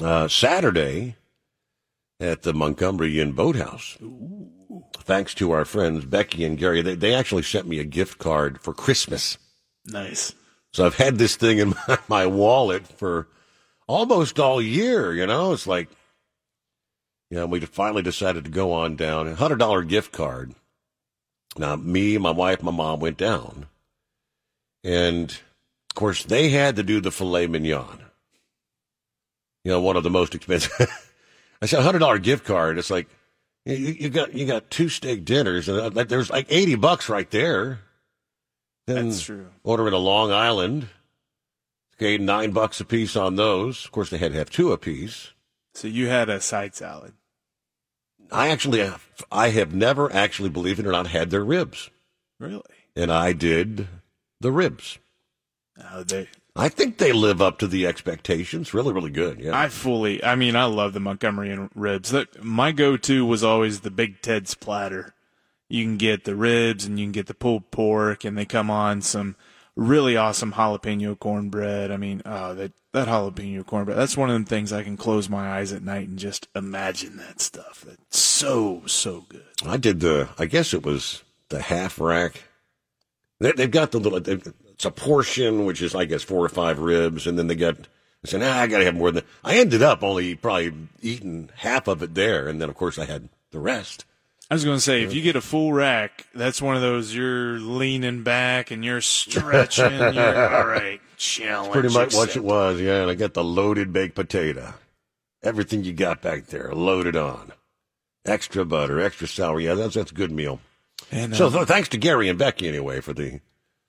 uh, 0.00 0.28
Saturday 0.28 1.16
at 2.20 2.42
the 2.42 2.52
Montgomery 2.52 3.20
Inn 3.20 3.32
Boathouse. 3.32 3.96
Thanks 4.96 5.34
to 5.34 5.52
our 5.52 5.64
friends 5.64 6.04
Becky 6.04 6.44
and 6.44 6.58
Gary, 6.58 6.82
they, 6.82 6.94
they 6.94 7.14
actually 7.14 7.42
sent 7.42 7.66
me 7.66 7.78
a 7.78 7.84
gift 7.84 8.18
card 8.18 8.60
for 8.60 8.74
Christmas. 8.74 9.38
Nice. 9.86 10.34
So 10.72 10.84
I've 10.84 10.96
had 10.96 11.16
this 11.16 11.36
thing 11.36 11.58
in 11.58 11.74
my, 11.88 11.98
my 12.08 12.26
wallet 12.26 12.86
for 12.86 13.28
almost 13.86 14.38
all 14.38 14.60
year. 14.60 15.14
You 15.14 15.26
know, 15.26 15.52
it's 15.52 15.66
like, 15.66 15.88
yeah, 17.30 17.44
we 17.44 17.60
finally 17.60 18.02
decided 18.02 18.44
to 18.44 18.50
go 18.50 18.72
on 18.72 18.96
down. 18.96 19.28
A 19.28 19.34
hundred 19.34 19.58
dollar 19.58 19.82
gift 19.82 20.12
card. 20.12 20.54
Now, 21.56 21.76
me, 21.76 22.18
my 22.18 22.30
wife, 22.30 22.62
my 22.62 22.70
mom 22.70 23.00
went 23.00 23.16
down, 23.16 23.66
and 24.84 25.30
of 25.30 25.94
course 25.94 26.22
they 26.22 26.50
had 26.50 26.76
to 26.76 26.82
do 26.82 27.00
the 27.00 27.10
filet 27.10 27.46
mignon. 27.46 28.07
You 29.68 29.74
know, 29.74 29.80
one 29.82 29.98
of 29.98 30.02
the 30.02 30.08
most 30.08 30.34
expensive. 30.34 30.72
I 31.60 31.66
said, 31.66 31.82
hundred 31.82 31.98
dollar 31.98 32.18
gift 32.18 32.46
card. 32.46 32.78
It's 32.78 32.88
like 32.90 33.06
you, 33.66 33.74
you 33.74 34.08
got 34.08 34.32
you 34.32 34.46
got 34.46 34.70
two 34.70 34.88
steak 34.88 35.26
dinners, 35.26 35.68
and 35.68 35.78
uh, 35.78 35.90
like, 35.92 36.08
there's 36.08 36.30
like 36.30 36.46
eighty 36.48 36.74
bucks 36.74 37.10
right 37.10 37.30
there. 37.30 37.80
Then 38.86 39.10
That's 39.10 39.20
true. 39.20 39.50
Ordering 39.64 39.92
a 39.92 39.98
Long 39.98 40.32
Island. 40.32 40.88
Okay, 41.96 42.16
nine 42.16 42.52
bucks 42.52 42.80
a 42.80 42.84
piece 42.86 43.14
on 43.14 43.36
those. 43.36 43.84
Of 43.84 43.92
course, 43.92 44.08
they 44.08 44.16
had 44.16 44.32
to 44.32 44.38
have 44.38 44.48
two 44.48 44.72
a 44.72 44.78
piece. 44.78 45.32
So 45.74 45.86
you 45.86 46.06
had 46.06 46.30
a 46.30 46.40
side 46.40 46.74
salad. 46.74 47.12
I 48.32 48.48
actually, 48.48 48.78
have, 48.78 49.06
I 49.30 49.50
have 49.50 49.74
never 49.74 50.10
actually, 50.10 50.48
believe 50.48 50.80
it 50.80 50.86
or 50.86 50.92
not, 50.92 51.08
had 51.08 51.28
their 51.28 51.44
ribs, 51.44 51.90
Really? 52.40 52.62
and 52.96 53.12
I 53.12 53.34
did 53.34 53.86
the 54.40 54.50
ribs. 54.50 54.96
Oh, 55.92 56.04
they 56.04 56.28
I 56.58 56.68
think 56.68 56.98
they 56.98 57.12
live 57.12 57.40
up 57.40 57.58
to 57.58 57.68
the 57.68 57.86
expectations. 57.86 58.74
Really, 58.74 58.92
really 58.92 59.10
good. 59.10 59.38
Yeah. 59.38 59.58
I 59.58 59.68
fully. 59.68 60.22
I 60.24 60.34
mean, 60.34 60.56
I 60.56 60.64
love 60.64 60.92
the 60.92 61.00
Montgomery 61.00 61.52
Inn 61.52 61.70
ribs. 61.74 62.10
That 62.10 62.42
my 62.42 62.72
go-to 62.72 63.24
was 63.24 63.44
always 63.44 63.80
the 63.80 63.92
Big 63.92 64.20
Ted's 64.22 64.54
platter. 64.54 65.14
You 65.68 65.84
can 65.84 65.96
get 65.96 66.24
the 66.24 66.34
ribs 66.34 66.84
and 66.84 66.98
you 66.98 67.04
can 67.04 67.12
get 67.12 67.26
the 67.26 67.34
pulled 67.34 67.70
pork, 67.70 68.24
and 68.24 68.36
they 68.36 68.44
come 68.44 68.70
on 68.70 69.02
some 69.02 69.36
really 69.76 70.16
awesome 70.16 70.54
jalapeno 70.54 71.16
cornbread. 71.16 71.92
I 71.92 71.96
mean, 71.96 72.22
oh, 72.26 72.54
that 72.54 72.72
that 72.92 73.06
jalapeno 73.06 73.64
cornbread. 73.64 73.96
That's 73.96 74.16
one 74.16 74.28
of 74.28 74.34
them 74.34 74.44
things 74.44 74.72
I 74.72 74.82
can 74.82 74.96
close 74.96 75.28
my 75.28 75.58
eyes 75.58 75.72
at 75.72 75.84
night 75.84 76.08
and 76.08 76.18
just 76.18 76.48
imagine 76.56 77.18
that 77.18 77.40
stuff. 77.40 77.84
That's 77.86 78.18
so 78.18 78.82
so 78.86 79.26
good. 79.28 79.44
I 79.64 79.76
did 79.76 80.00
the. 80.00 80.28
I 80.38 80.46
guess 80.46 80.74
it 80.74 80.82
was 80.82 81.22
the 81.50 81.62
half 81.62 82.00
rack. 82.00 82.42
They, 83.38 83.52
they've 83.52 83.70
got 83.70 83.92
the 83.92 84.00
little. 84.00 84.18
It's 84.78 84.84
a 84.84 84.92
portion, 84.92 85.64
which 85.64 85.82
is 85.82 85.96
I 85.96 86.04
guess 86.04 86.22
four 86.22 86.44
or 86.44 86.48
five 86.48 86.78
ribs, 86.78 87.26
and 87.26 87.36
then 87.36 87.48
they 87.48 87.56
got. 87.56 87.76
I 87.76 88.28
said, 88.28 88.40
nah, 88.42 88.52
I 88.52 88.68
got 88.68 88.78
to 88.78 88.84
have 88.84 88.94
more 88.94 89.10
than. 89.10 89.24
That. 89.24 89.30
I 89.42 89.58
ended 89.58 89.82
up 89.82 90.04
only 90.04 90.36
probably 90.36 90.72
eating 91.02 91.50
half 91.56 91.88
of 91.88 92.00
it 92.04 92.14
there, 92.14 92.46
and 92.46 92.62
then 92.62 92.68
of 92.68 92.76
course 92.76 92.96
I 92.96 93.04
had 93.04 93.28
the 93.50 93.58
rest. 93.58 94.04
I 94.48 94.54
was 94.54 94.64
going 94.64 94.76
to 94.76 94.80
say, 94.80 95.02
if 95.02 95.12
you 95.12 95.20
get 95.20 95.34
a 95.34 95.40
full 95.40 95.72
rack, 95.72 96.28
that's 96.32 96.62
one 96.62 96.76
of 96.76 96.80
those 96.80 97.12
you're 97.12 97.58
leaning 97.58 98.22
back 98.22 98.70
and 98.70 98.84
you're 98.84 99.00
stretching. 99.00 99.92
you're 100.14 100.56
all 100.56 100.66
right. 100.66 101.00
Challenge. 101.16 101.72
Pretty 101.72 101.92
much 101.92 102.14
what 102.14 102.36
it 102.36 102.44
was, 102.44 102.80
yeah. 102.80 103.02
And 103.02 103.10
I 103.10 103.14
got 103.16 103.34
the 103.34 103.42
loaded 103.42 103.92
baked 103.92 104.14
potato. 104.14 104.74
Everything 105.42 105.82
you 105.82 105.92
got 105.92 106.22
back 106.22 106.46
there, 106.46 106.72
loaded 106.72 107.16
on. 107.16 107.52
Extra 108.24 108.64
butter, 108.64 109.00
extra 109.00 109.26
celery. 109.26 109.64
Yeah, 109.64 109.74
that's 109.74 109.94
that's 109.94 110.12
a 110.12 110.14
good 110.14 110.30
meal. 110.30 110.60
And, 111.10 111.34
So, 111.34 111.48
uh, 111.48 111.50
so 111.50 111.64
thanks 111.64 111.88
to 111.90 111.98
Gary 111.98 112.28
and 112.28 112.38
Becky 112.38 112.68
anyway 112.68 113.00
for 113.00 113.12
the 113.12 113.40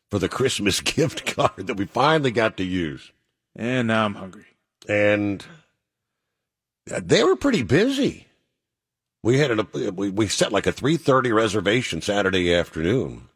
for 0.09 0.19
the 0.19 0.29
Christmas 0.29 0.81
gift 0.81 1.35
card 1.35 1.67
that 1.67 1.77
we 1.77 1.85
finally 1.85 2.31
got 2.31 2.57
to 2.57 2.63
use. 2.63 3.11
and 3.55 3.87
now 3.87 4.05
I'm 4.05 4.15
hungry. 4.15 4.45
And 4.87 5.45
they 6.85 7.23
were 7.23 7.35
pretty 7.35 7.63
busy. 7.63 8.27
We 9.21 9.37
had 9.37 9.51
an, 9.51 9.67
we 9.95 10.09
we 10.09 10.27
set 10.27 10.51
like 10.51 10.65
a 10.65 10.71
three 10.71 10.97
thirty 10.97 11.31
reservation 11.31 12.01
Saturday 12.01 12.53
afternoon. 12.53 13.27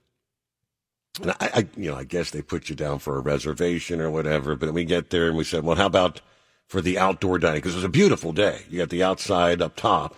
And 1.21 1.31
I, 1.31 1.35
I, 1.41 1.67
you 1.75 1.91
know, 1.91 1.97
I 1.97 2.05
guess 2.05 2.31
they 2.31 2.41
put 2.41 2.69
you 2.69 2.75
down 2.75 2.99
for 2.99 3.17
a 3.17 3.21
reservation 3.21 4.01
or 4.01 4.09
whatever. 4.09 4.55
But 4.55 4.73
we 4.73 4.85
get 4.85 5.09
there 5.09 5.27
and 5.27 5.37
we 5.37 5.43
said, 5.43 5.63
well, 5.63 5.75
how 5.75 5.85
about 5.85 6.21
for 6.67 6.81
the 6.81 6.97
outdoor 6.97 7.37
dining? 7.37 7.57
Because 7.57 7.73
it 7.73 7.77
was 7.77 7.83
a 7.83 7.89
beautiful 7.89 8.31
day. 8.31 8.61
You 8.69 8.79
got 8.79 8.89
the 8.89 9.03
outside 9.03 9.61
up 9.61 9.75
top, 9.75 10.15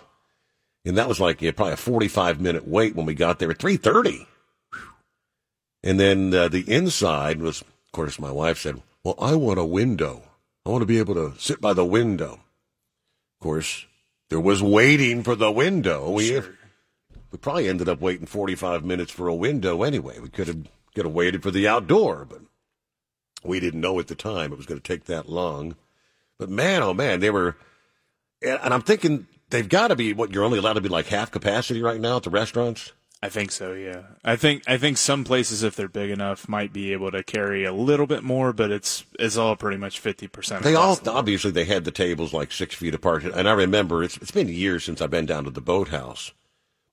and 0.84 0.96
that 0.96 1.08
was 1.08 1.20
like 1.20 1.42
yeah, 1.42 1.50
probably 1.50 1.74
a 1.74 1.76
forty-five 1.76 2.40
minute 2.40 2.66
wait 2.66 2.94
when 2.94 3.04
we 3.04 3.14
got 3.14 3.40
there 3.40 3.50
at 3.50 3.58
three 3.58 3.76
thirty. 3.76 4.26
And 5.86 6.00
then 6.00 6.34
uh, 6.34 6.48
the 6.48 6.68
inside 6.68 7.40
was, 7.40 7.60
of 7.60 7.92
course, 7.92 8.18
my 8.18 8.32
wife 8.32 8.58
said, 8.58 8.82
well, 9.04 9.14
I 9.20 9.36
want 9.36 9.60
a 9.60 9.64
window. 9.64 10.24
I 10.66 10.70
want 10.70 10.82
to 10.82 10.86
be 10.86 10.98
able 10.98 11.14
to 11.14 11.38
sit 11.38 11.60
by 11.60 11.74
the 11.74 11.84
window. 11.84 12.32
Of 12.32 13.40
course, 13.40 13.86
there 14.28 14.40
was 14.40 14.60
waiting 14.60 15.22
for 15.22 15.36
the 15.36 15.52
window. 15.52 16.10
We 16.10 16.40
we 17.30 17.38
probably 17.38 17.68
ended 17.68 17.88
up 17.88 18.00
waiting 18.00 18.26
45 18.26 18.84
minutes 18.84 19.12
for 19.12 19.28
a 19.28 19.34
window 19.34 19.84
anyway. 19.84 20.18
We 20.18 20.28
could 20.28 20.48
have 20.48 20.66
could 20.92 21.04
have 21.04 21.14
waited 21.14 21.44
for 21.44 21.52
the 21.52 21.68
outdoor, 21.68 22.24
but 22.24 22.40
we 23.44 23.60
didn't 23.60 23.80
know 23.80 24.00
at 24.00 24.08
the 24.08 24.16
time 24.16 24.52
it 24.52 24.56
was 24.56 24.66
going 24.66 24.80
to 24.80 24.94
take 24.94 25.04
that 25.04 25.28
long. 25.28 25.76
But 26.36 26.50
man, 26.50 26.82
oh 26.82 26.94
man, 26.94 27.20
they 27.20 27.30
were, 27.30 27.56
and 28.42 28.58
and 28.60 28.74
I'm 28.74 28.82
thinking 28.82 29.28
they've 29.50 29.68
got 29.68 29.88
to 29.88 29.96
be 29.96 30.14
what 30.14 30.32
you're 30.32 30.42
only 30.42 30.58
allowed 30.58 30.72
to 30.72 30.80
be 30.80 30.88
like 30.88 31.06
half 31.06 31.30
capacity 31.30 31.80
right 31.80 32.00
now 32.00 32.16
at 32.16 32.24
the 32.24 32.30
restaurants. 32.30 32.90
I 33.26 33.28
think 33.28 33.50
so. 33.50 33.72
Yeah. 33.72 34.02
I 34.24 34.36
think 34.36 34.62
I 34.68 34.78
think 34.78 34.98
some 34.98 35.24
places, 35.24 35.64
if 35.64 35.74
they're 35.74 35.88
big 35.88 36.10
enough, 36.10 36.48
might 36.48 36.72
be 36.72 36.92
able 36.92 37.10
to 37.10 37.24
carry 37.24 37.64
a 37.64 37.72
little 37.72 38.06
bit 38.06 38.22
more, 38.22 38.52
but 38.52 38.70
it's 38.70 39.04
it's 39.18 39.36
all 39.36 39.56
pretty 39.56 39.78
much 39.78 39.98
fifty 39.98 40.28
percent. 40.28 40.62
They 40.62 40.76
all 40.76 40.96
obviously 41.08 41.50
they 41.50 41.64
had 41.64 41.84
the 41.84 41.90
tables 41.90 42.32
like 42.32 42.52
six 42.52 42.76
feet 42.76 42.94
apart, 42.94 43.24
and 43.24 43.48
I 43.48 43.52
remember 43.52 44.04
it's 44.04 44.16
it's 44.18 44.30
been 44.30 44.46
years 44.46 44.84
since 44.84 45.02
I've 45.02 45.10
been 45.10 45.26
down 45.26 45.42
to 45.42 45.50
the 45.50 45.60
boathouse, 45.60 46.30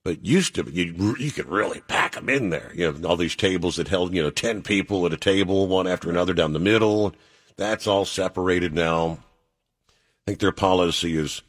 but 0.02 0.24
used 0.24 0.56
to 0.56 0.68
you 0.68 1.14
you 1.20 1.30
could 1.30 1.48
really 1.48 1.82
pack 1.82 2.16
them 2.16 2.28
in 2.28 2.50
there. 2.50 2.72
You 2.74 2.90
know 2.90 3.08
all 3.08 3.16
these 3.16 3.36
tables 3.36 3.76
that 3.76 3.86
held 3.86 4.12
you 4.12 4.20
know 4.20 4.30
ten 4.30 4.60
people 4.62 5.06
at 5.06 5.12
a 5.12 5.16
table, 5.16 5.68
one 5.68 5.86
after 5.86 6.10
another 6.10 6.34
down 6.34 6.52
the 6.52 6.58
middle. 6.58 7.14
That's 7.56 7.86
all 7.86 8.04
separated 8.04 8.74
now. 8.74 9.18
I 9.88 9.92
think 10.26 10.40
their 10.40 10.50
policy 10.50 11.16
is 11.16 11.42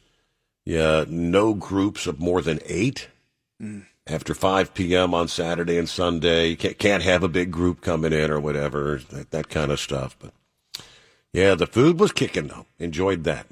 yeah 0.64 1.04
no 1.08 1.54
groups 1.54 2.06
of 2.06 2.20
more 2.20 2.40
than 2.40 2.60
eight. 2.66 3.08
Mm. 3.60 3.86
After 4.08 4.34
5 4.34 4.72
p.m. 4.72 5.14
on 5.14 5.26
Saturday 5.26 5.78
and 5.78 5.88
Sunday, 5.88 6.48
you 6.48 6.56
can't, 6.56 6.78
can't 6.78 7.02
have 7.02 7.24
a 7.24 7.28
big 7.28 7.50
group 7.50 7.80
coming 7.80 8.12
in 8.12 8.30
or 8.30 8.38
whatever, 8.38 9.00
that, 9.10 9.32
that 9.32 9.48
kind 9.48 9.72
of 9.72 9.80
stuff. 9.80 10.16
But 10.18 10.32
yeah, 11.32 11.54
the 11.56 11.66
food 11.66 11.98
was 11.98 12.12
kicking 12.12 12.46
though. 12.46 12.66
Enjoyed 12.78 13.24
that. 13.24 13.46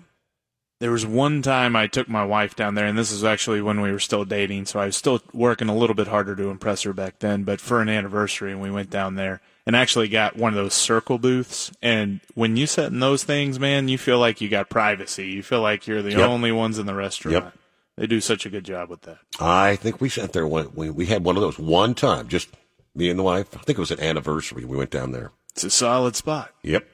There 0.81 0.91
was 0.91 1.07
one 1.07 1.41
time 1.41 1.75
I 1.77 1.87
took 1.87 2.09
my 2.09 2.25
wife 2.25 2.55
down 2.57 2.75
there, 2.75 2.87
and 2.87 2.99
this 2.99 3.11
is 3.11 3.25
actually 3.25 3.63
when 3.63 3.81
we 3.81 3.91
were 3.91 4.01
still 4.01 4.25
dating, 4.25 4.67
so 4.67 4.81
I 4.81 4.87
was 4.87 4.97
still 4.97 5.23
working 5.33 5.69
a 5.69 5.75
little 5.75 5.95
bit 5.95 6.09
harder 6.09 6.37
to 6.37 6.51
impress 6.51 6.83
her 6.83 6.93
back 6.93 7.21
then. 7.21 7.45
But 7.45 7.61
for 7.61 7.81
an 7.81 7.89
anniversary, 7.89 8.53
and 8.53 8.61
we 8.61 8.71
went 8.71 8.91
down 8.91 9.15
there 9.15 9.41
and 9.67 9.75
actually 9.75 10.09
got 10.09 10.37
one 10.37 10.53
of 10.53 10.57
those 10.57 10.75
circle 10.75 11.19
booths. 11.19 11.73
And 11.81 12.21
when 12.35 12.57
you 12.57 12.67
sit 12.67 12.93
in 12.93 13.01
those 13.01 13.25
things, 13.25 13.59
man, 13.59 13.89
you 13.89 13.97
feel 13.97 14.19
like 14.19 14.41
you 14.41 14.49
got 14.49 14.69
privacy. 14.69 15.29
You 15.29 15.43
feel 15.43 15.63
like 15.63 15.87
you're 15.87 16.03
the 16.03 16.11
Yep. 16.11 16.29
only 16.29 16.53
ones 16.53 16.79
in 16.79 16.87
the 16.87 16.95
restaurant. 16.95 17.45
Yep. 17.45 17.55
They 17.97 18.07
do 18.07 18.21
such 18.21 18.45
a 18.45 18.51
good 18.51 18.65
job 18.65 18.91
with 18.91 19.03
that. 19.03 19.19
I 19.41 19.77
think 19.77 20.01
we 20.01 20.09
sat 20.09 20.33
there 20.33 20.47
one. 20.47 20.73
We, 20.75 20.91
we 20.91 21.07
had 21.07 21.25
one 21.25 21.37
of 21.37 21.43
those 21.43 21.59
one 21.59 21.95
time, 21.95 22.29
just 22.29 22.49
me 22.95 23.09
and 23.09 23.19
the 23.19 23.23
wife. 23.23 23.57
I 23.57 23.61
think 23.61 23.79
it 23.79 23.83
was 23.83 23.93
an 23.93 24.01
anniversary. 24.01 24.65
We 24.65 24.77
went 24.77 24.91
down 24.91 25.13
there. 25.13 25.33
It's 25.53 25.65
a 25.65 25.71
solid 25.71 26.17
spot. 26.17 26.51
Yep. 26.63 26.87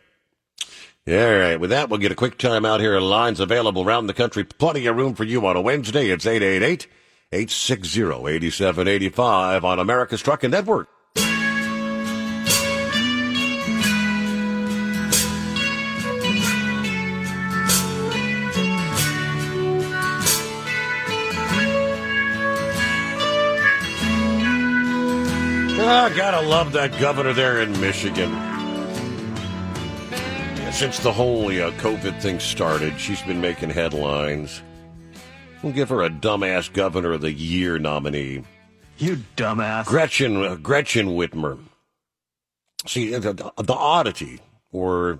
All 1.08 1.14
right. 1.14 1.56
With 1.56 1.70
that, 1.70 1.88
we'll 1.88 1.98
get 1.98 2.12
a 2.12 2.16
quick 2.16 2.36
time 2.36 2.66
out 2.66 2.80
here. 2.80 3.00
Lines 3.00 3.40
available 3.40 3.82
around 3.82 4.06
the 4.06 4.14
country. 4.14 4.44
Plenty 4.44 4.86
of 4.86 4.96
room 4.96 5.14
for 5.14 5.24
you 5.24 5.44
on 5.46 5.56
a 5.56 5.60
Wednesday. 5.60 6.10
It's 6.10 6.26
888 6.26 6.86
860 7.32 8.00
8785 8.02 9.64
on 9.64 9.78
America's 9.78 10.20
Trucking 10.20 10.50
Network. 10.50 10.88
Ah, 25.92 26.09
gotta 26.14 26.46
love 26.46 26.70
that 26.74 26.96
governor 27.00 27.33
there 27.33 27.61
in 27.61 27.72
Michigan. 27.81 28.31
Yeah, 30.61 30.70
since 30.70 31.00
the 31.00 31.11
whole 31.11 31.48
uh, 31.48 31.72
COVID 31.72 32.22
thing 32.22 32.38
started, 32.38 32.96
she's 33.00 33.20
been 33.22 33.40
making 33.40 33.70
headlines. 33.70 34.62
We'll 35.64 35.72
give 35.72 35.88
her 35.88 36.05
a 36.05 36.09
dumbass 36.09 36.72
governor 36.72 37.14
of 37.14 37.22
the 37.22 37.33
year 37.33 37.81
nominee. 37.81 38.44
You 38.98 39.16
dumbass. 39.35 39.87
Gretchen 39.87 40.37
uh, 40.37 40.55
Gretchen 40.55 41.09
Whitmer. 41.09 41.59
See 42.87 43.11
the, 43.11 43.33
the 43.57 43.74
oddity, 43.74 44.38
or 44.70 45.18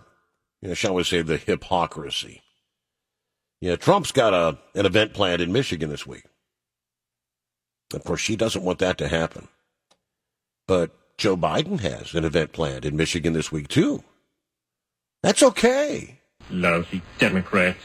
you 0.63 0.69
know, 0.69 0.75
shall 0.75 0.95
we 0.95 1.03
say, 1.03 1.23
the 1.23 1.37
hypocrisy. 1.37 2.43
Yeah, 3.61 3.75
Trump's 3.75 4.13
got 4.13 4.35
a 4.35 4.57
an 4.79 4.87
event 4.87 5.15
planned 5.15 5.43
in 5.43 5.51
Michigan 5.51 5.91
this 5.91 6.07
week. 6.07 6.27
Of 7.93 8.05
course, 8.05 8.21
she 8.21 8.37
doesn't 8.37 8.63
want 8.63 8.79
that 8.79 8.99
to 8.99 9.09
happen. 9.09 9.49
But 10.71 10.93
Joe 11.19 11.37
Biden 11.37 11.81
has 11.81 12.15
an 12.15 12.25
event 12.25 12.53
planned 12.53 12.85
in 12.85 12.97
Michigan 12.97 13.33
this 13.33 13.51
week 13.51 13.67
too. 13.67 14.05
That's 15.21 15.43
okay. 15.43 16.21
Lousy 16.49 17.03
Democrats. 17.19 17.81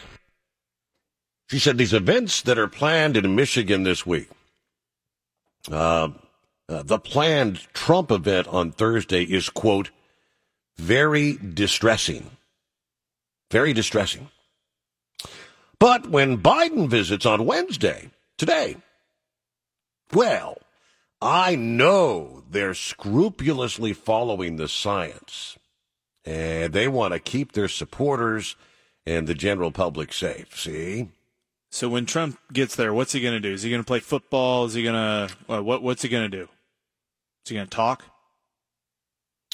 She 1.50 1.58
said 1.58 1.80
these 1.80 1.94
events 1.96 2.44
that 2.44 2.60
are 2.60 2.68
planned 2.68 3.18
in 3.18 3.36
Michigan 3.36 3.82
this 3.82 4.06
week. 4.06 4.30
Uh, 5.68 6.10
uh, 6.70 6.84
the 6.84 7.00
planned 7.00 7.66
Trump 7.74 8.12
event 8.12 8.48
on 8.50 8.72
Thursday 8.72 9.24
is, 9.24 9.50
quote, 9.50 9.90
very 10.78 11.38
distressing. 11.38 12.38
Very 13.50 13.74
distressing. 13.74 14.30
But 15.80 16.12
when 16.12 16.38
Biden 16.38 16.88
visits 16.88 17.26
on 17.26 17.48
Wednesday, 17.48 18.12
today, 18.38 18.78
well, 20.14 20.60
I 21.20 21.56
know 21.56 22.44
they're 22.56 22.74
scrupulously 22.74 23.92
following 23.92 24.56
the 24.56 24.70
science, 24.70 25.58
and 26.24 26.72
they 26.72 26.88
want 26.88 27.14
to 27.14 27.20
keep 27.20 27.52
their 27.52 27.68
supporters 27.68 28.56
and 29.06 29.28
the 29.28 29.34
general 29.34 29.72
public 29.72 30.14
safe. 30.14 30.58
See? 30.58 31.10
So 31.70 31.90
when 31.90 32.06
Trump 32.06 32.40
gets 32.54 32.78
there, 32.78 32.94
what's 32.94 33.12
he 33.12 33.20
going 33.20 33.34
to 33.34 33.42
do? 33.42 33.52
Is 33.52 33.64
he 33.64 33.70
going 33.70 33.82
to 33.82 33.86
play 33.86 34.00
football? 34.00 34.64
Is 34.64 34.74
he 34.74 34.84
going 34.84 34.96
to 34.96 35.36
uh, 35.50 35.62
what? 35.62 35.84
What's 35.84 36.02
he 36.02 36.08
going 36.08 36.32
to 36.32 36.38
do? 36.38 36.44
Is 36.44 37.50
he 37.50 37.56
going 37.56 37.68
to 37.68 37.76
talk? 37.76 38.06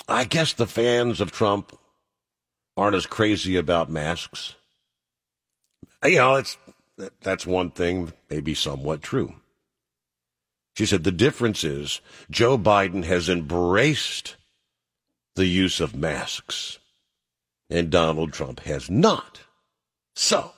I 0.07 0.25
guess 0.25 0.53
the 0.53 0.67
fans 0.67 1.19
of 1.19 1.31
Trump 1.31 1.75
aren't 2.77 2.95
as 2.95 3.07
crazy 3.07 3.55
about 3.57 3.89
masks. 3.89 4.53
You 6.05 6.17
know, 6.17 6.35
it's 6.35 6.55
that's 7.21 7.47
one 7.47 7.71
thing, 7.71 8.13
maybe 8.29 8.53
somewhat 8.53 9.01
true. 9.01 9.33
She 10.75 10.85
said 10.85 11.03
the 11.03 11.11
difference 11.11 11.63
is 11.63 12.01
Joe 12.29 12.57
Biden 12.57 13.03
has 13.03 13.29
embraced 13.29 14.37
the 15.35 15.45
use 15.45 15.79
of 15.79 15.95
masks. 15.95 16.79
and 17.69 17.89
Donald 17.89 18.33
Trump 18.33 18.59
has 18.61 18.89
not. 18.89 19.39
So, 20.13 20.51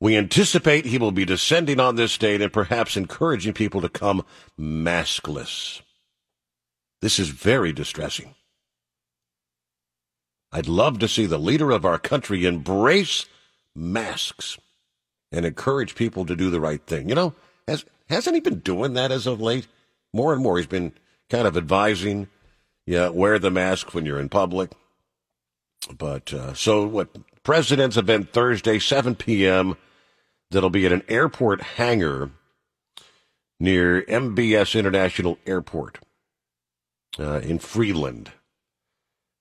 we 0.00 0.16
anticipate 0.16 0.86
he 0.86 0.98
will 0.98 1.12
be 1.12 1.24
descending 1.26 1.78
on 1.78 1.96
this 1.96 2.12
state 2.12 2.40
and 2.40 2.52
perhaps 2.52 2.96
encouraging 2.96 3.52
people 3.52 3.80
to 3.82 3.88
come 3.88 4.24
maskless. 4.58 5.82
This 7.02 7.18
is 7.18 7.28
very 7.28 7.72
distressing. 7.72 8.34
I'd 10.50 10.68
love 10.68 10.98
to 11.00 11.08
see 11.08 11.26
the 11.26 11.38
leader 11.38 11.70
of 11.70 11.84
our 11.84 11.98
country 11.98 12.46
embrace 12.46 13.26
masks 13.74 14.56
and 15.30 15.44
encourage 15.44 15.94
people 15.94 16.24
to 16.24 16.36
do 16.36 16.48
the 16.48 16.60
right 16.60 16.84
thing. 16.86 17.08
You 17.08 17.14
know, 17.14 17.34
has 17.68 17.84
hasn't 18.08 18.34
he 18.34 18.40
been 18.40 18.60
doing 18.60 18.94
that 18.94 19.12
as 19.12 19.26
of 19.26 19.40
late? 19.40 19.66
More 20.12 20.32
and 20.32 20.42
more, 20.42 20.58
he's 20.58 20.66
been 20.66 20.92
kind 21.28 21.46
of 21.46 21.56
advising, 21.56 22.28
yeah, 22.86 23.08
wear 23.08 23.38
the 23.38 23.50
mask 23.50 23.94
when 23.94 24.06
you're 24.06 24.20
in 24.20 24.28
public. 24.28 24.70
But 25.96 26.32
uh, 26.32 26.54
so 26.54 26.86
what? 26.86 27.08
President's 27.42 27.96
event 27.96 28.32
Thursday, 28.32 28.78
7 28.78 29.16
p.m. 29.16 29.76
That'll 30.50 30.70
be 30.70 30.86
at 30.86 30.92
an 30.92 31.02
airport 31.08 31.60
hangar 31.60 32.30
near 33.60 34.02
MBS 34.02 34.78
International 34.78 35.38
Airport 35.46 35.98
uh, 37.18 37.40
in 37.40 37.58
Freeland. 37.58 38.32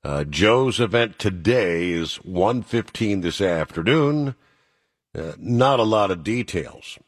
Uh, 0.03 0.25
Joe's 0.25 0.79
event 0.79 1.17
today 1.17 1.91
is 1.91 2.19
1.15 2.27 3.21
this 3.21 3.39
afternoon. 3.39 4.35
Uh, 5.15 5.33
not 5.37 5.79
a 5.79 5.83
lot 5.83 6.11
of 6.11 6.23
details, 6.23 6.99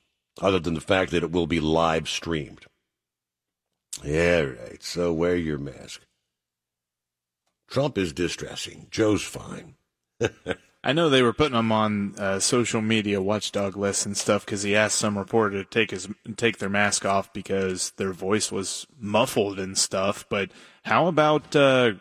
other 0.42 0.60
than 0.60 0.74
the 0.74 0.82
fact 0.82 1.12
that 1.12 1.24
it 1.24 1.32
will 1.32 1.48
be 1.48 1.60
live 1.60 2.10
streamed. 2.10 2.66
Yeah, 4.04 4.42
right. 4.42 4.84
So 4.84 5.14
wear 5.14 5.36
your 5.36 5.58
mask. 5.58 6.02
Trump 7.70 7.98
is 7.98 8.14
distressing. 8.14 8.88
Joe's 8.92 9.24
fine. 9.24 9.76
I 10.86 10.94
know 10.94 11.10
they 11.10 11.24
were 11.24 11.34
putting 11.34 11.58
him 11.58 11.72
on 11.72 12.14
uh, 12.20 12.40
social 12.40 12.80
media 12.80 13.20
watchdog 13.20 13.76
lists 13.76 14.06
and 14.06 14.16
stuff 14.16 14.46
because 14.46 14.62
he 14.62 14.76
asked 14.76 14.98
some 14.98 15.18
reporter 15.18 15.64
to 15.64 15.70
take 15.70 15.90
his 15.90 16.08
take 16.38 16.60
their 16.60 16.70
mask 16.70 17.06
off 17.06 17.34
because 17.34 17.92
their 17.98 18.14
voice 18.14 18.52
was 18.52 18.86
muffled 19.00 19.60
and 19.60 19.76
stuff. 19.78 20.26
But 20.30 20.52
how 20.84 21.08
about 21.08 21.56
uh, 21.56 21.94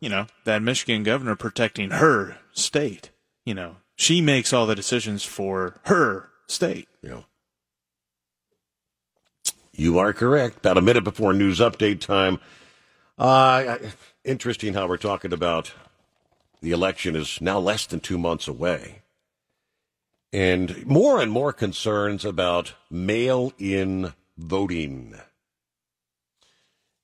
you 0.00 0.08
know 0.08 0.26
that 0.46 0.62
Michigan 0.62 1.02
governor 1.02 1.36
protecting 1.36 1.90
her 1.90 2.38
state? 2.52 3.10
You 3.44 3.52
know, 3.52 3.76
she 3.94 4.22
makes 4.22 4.54
all 4.54 4.66
the 4.66 4.74
decisions 4.74 5.22
for 5.22 5.78
her 5.84 6.30
state. 6.48 6.88
Know. 7.02 7.26
You 9.72 9.98
are 9.98 10.12
correct. 10.12 10.58
About 10.58 10.78
a 10.78 10.82
minute 10.82 11.04
before 11.04 11.32
news 11.32 11.60
update 11.60 12.00
time. 12.00 12.38
Uh, 13.18 13.78
interesting 14.24 14.74
how 14.74 14.86
we're 14.86 14.96
talking 14.96 15.32
about 15.32 15.72
the 16.60 16.72
election 16.72 17.16
is 17.16 17.40
now 17.40 17.58
less 17.58 17.86
than 17.86 18.00
two 18.00 18.18
months 18.18 18.48
away. 18.48 19.02
And 20.32 20.86
more 20.86 21.20
and 21.20 21.30
more 21.32 21.52
concerns 21.52 22.24
about 22.24 22.74
mail 22.90 23.52
in 23.58 24.12
voting. 24.36 25.14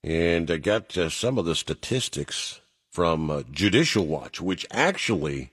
And 0.02 0.50
I 0.50 0.58
got 0.58 0.96
uh, 0.96 1.10
some 1.10 1.38
of 1.38 1.44
the 1.44 1.56
statistics 1.56 2.60
from 2.90 3.30
uh, 3.30 3.42
Judicial 3.50 4.06
Watch, 4.06 4.40
which 4.40 4.64
actually 4.70 5.50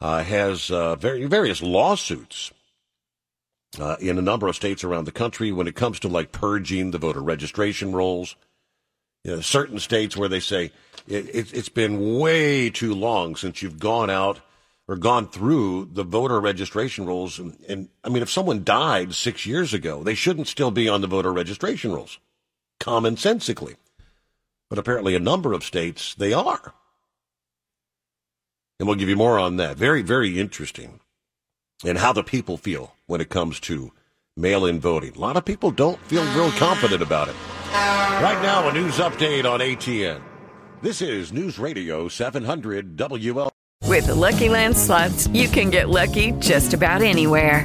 uh, 0.00 0.22
has 0.22 0.70
uh, 0.70 0.94
very, 0.96 1.26
various 1.26 1.62
lawsuits 1.62 2.52
uh, 3.78 3.96
in 4.00 4.18
a 4.18 4.22
number 4.22 4.48
of 4.48 4.56
states 4.56 4.84
around 4.84 5.04
the 5.04 5.12
country 5.12 5.52
when 5.52 5.66
it 5.66 5.74
comes 5.74 6.00
to 6.00 6.08
like 6.08 6.32
purging 6.32 6.90
the 6.90 6.98
voter 6.98 7.22
registration 7.22 7.92
rolls. 7.92 8.36
You 9.24 9.32
know, 9.32 9.40
certain 9.40 9.78
states 9.78 10.16
where 10.16 10.28
they 10.28 10.40
say 10.40 10.72
it, 11.06 11.34
it, 11.34 11.52
it's 11.52 11.68
been 11.68 12.18
way 12.18 12.70
too 12.70 12.94
long 12.94 13.36
since 13.36 13.62
you've 13.62 13.78
gone 13.78 14.10
out 14.10 14.40
or 14.88 14.96
gone 14.96 15.28
through 15.28 15.90
the 15.92 16.04
voter 16.04 16.40
registration 16.40 17.06
rolls. 17.06 17.38
And, 17.38 17.56
and, 17.68 17.88
I 18.04 18.08
mean, 18.08 18.22
if 18.22 18.30
someone 18.30 18.62
died 18.62 19.14
six 19.14 19.44
years 19.44 19.74
ago, 19.74 20.02
they 20.02 20.14
shouldn't 20.14 20.46
still 20.46 20.70
be 20.70 20.88
on 20.88 21.00
the 21.00 21.08
voter 21.08 21.32
registration 21.32 21.92
rolls, 21.92 22.18
commonsensically. 22.80 23.76
But 24.68 24.78
apparently, 24.78 25.14
a 25.14 25.20
number 25.20 25.52
of 25.52 25.64
states 25.64 26.14
they 26.14 26.32
are. 26.32 26.74
And 28.78 28.86
we'll 28.86 28.96
give 28.96 29.08
you 29.08 29.16
more 29.16 29.38
on 29.38 29.56
that. 29.56 29.76
Very, 29.76 30.02
very 30.02 30.38
interesting. 30.38 31.00
And 31.84 31.98
how 31.98 32.12
the 32.12 32.22
people 32.22 32.56
feel 32.56 32.94
when 33.06 33.20
it 33.20 33.28
comes 33.28 33.60
to 33.60 33.92
mail 34.36 34.66
in 34.66 34.80
voting. 34.80 35.14
A 35.16 35.20
lot 35.20 35.36
of 35.36 35.44
people 35.44 35.70
don't 35.70 36.00
feel 36.06 36.24
real 36.34 36.50
confident 36.52 37.02
about 37.02 37.28
it. 37.28 37.34
Right 37.72 38.40
now, 38.42 38.68
a 38.68 38.72
news 38.72 38.96
update 38.96 39.50
on 39.50 39.60
ATN. 39.60 40.22
This 40.82 41.02
is 41.02 41.32
News 41.32 41.58
Radio 41.58 42.08
700 42.08 42.96
WLW. 42.96 43.50
With 43.84 44.06
the 44.06 44.14
Lucky 44.14 44.48
Land 44.48 44.76
slots, 44.76 45.26
you 45.28 45.48
can 45.48 45.70
get 45.70 45.88
lucky 45.88 46.32
just 46.32 46.74
about 46.74 47.02
anywhere. 47.02 47.64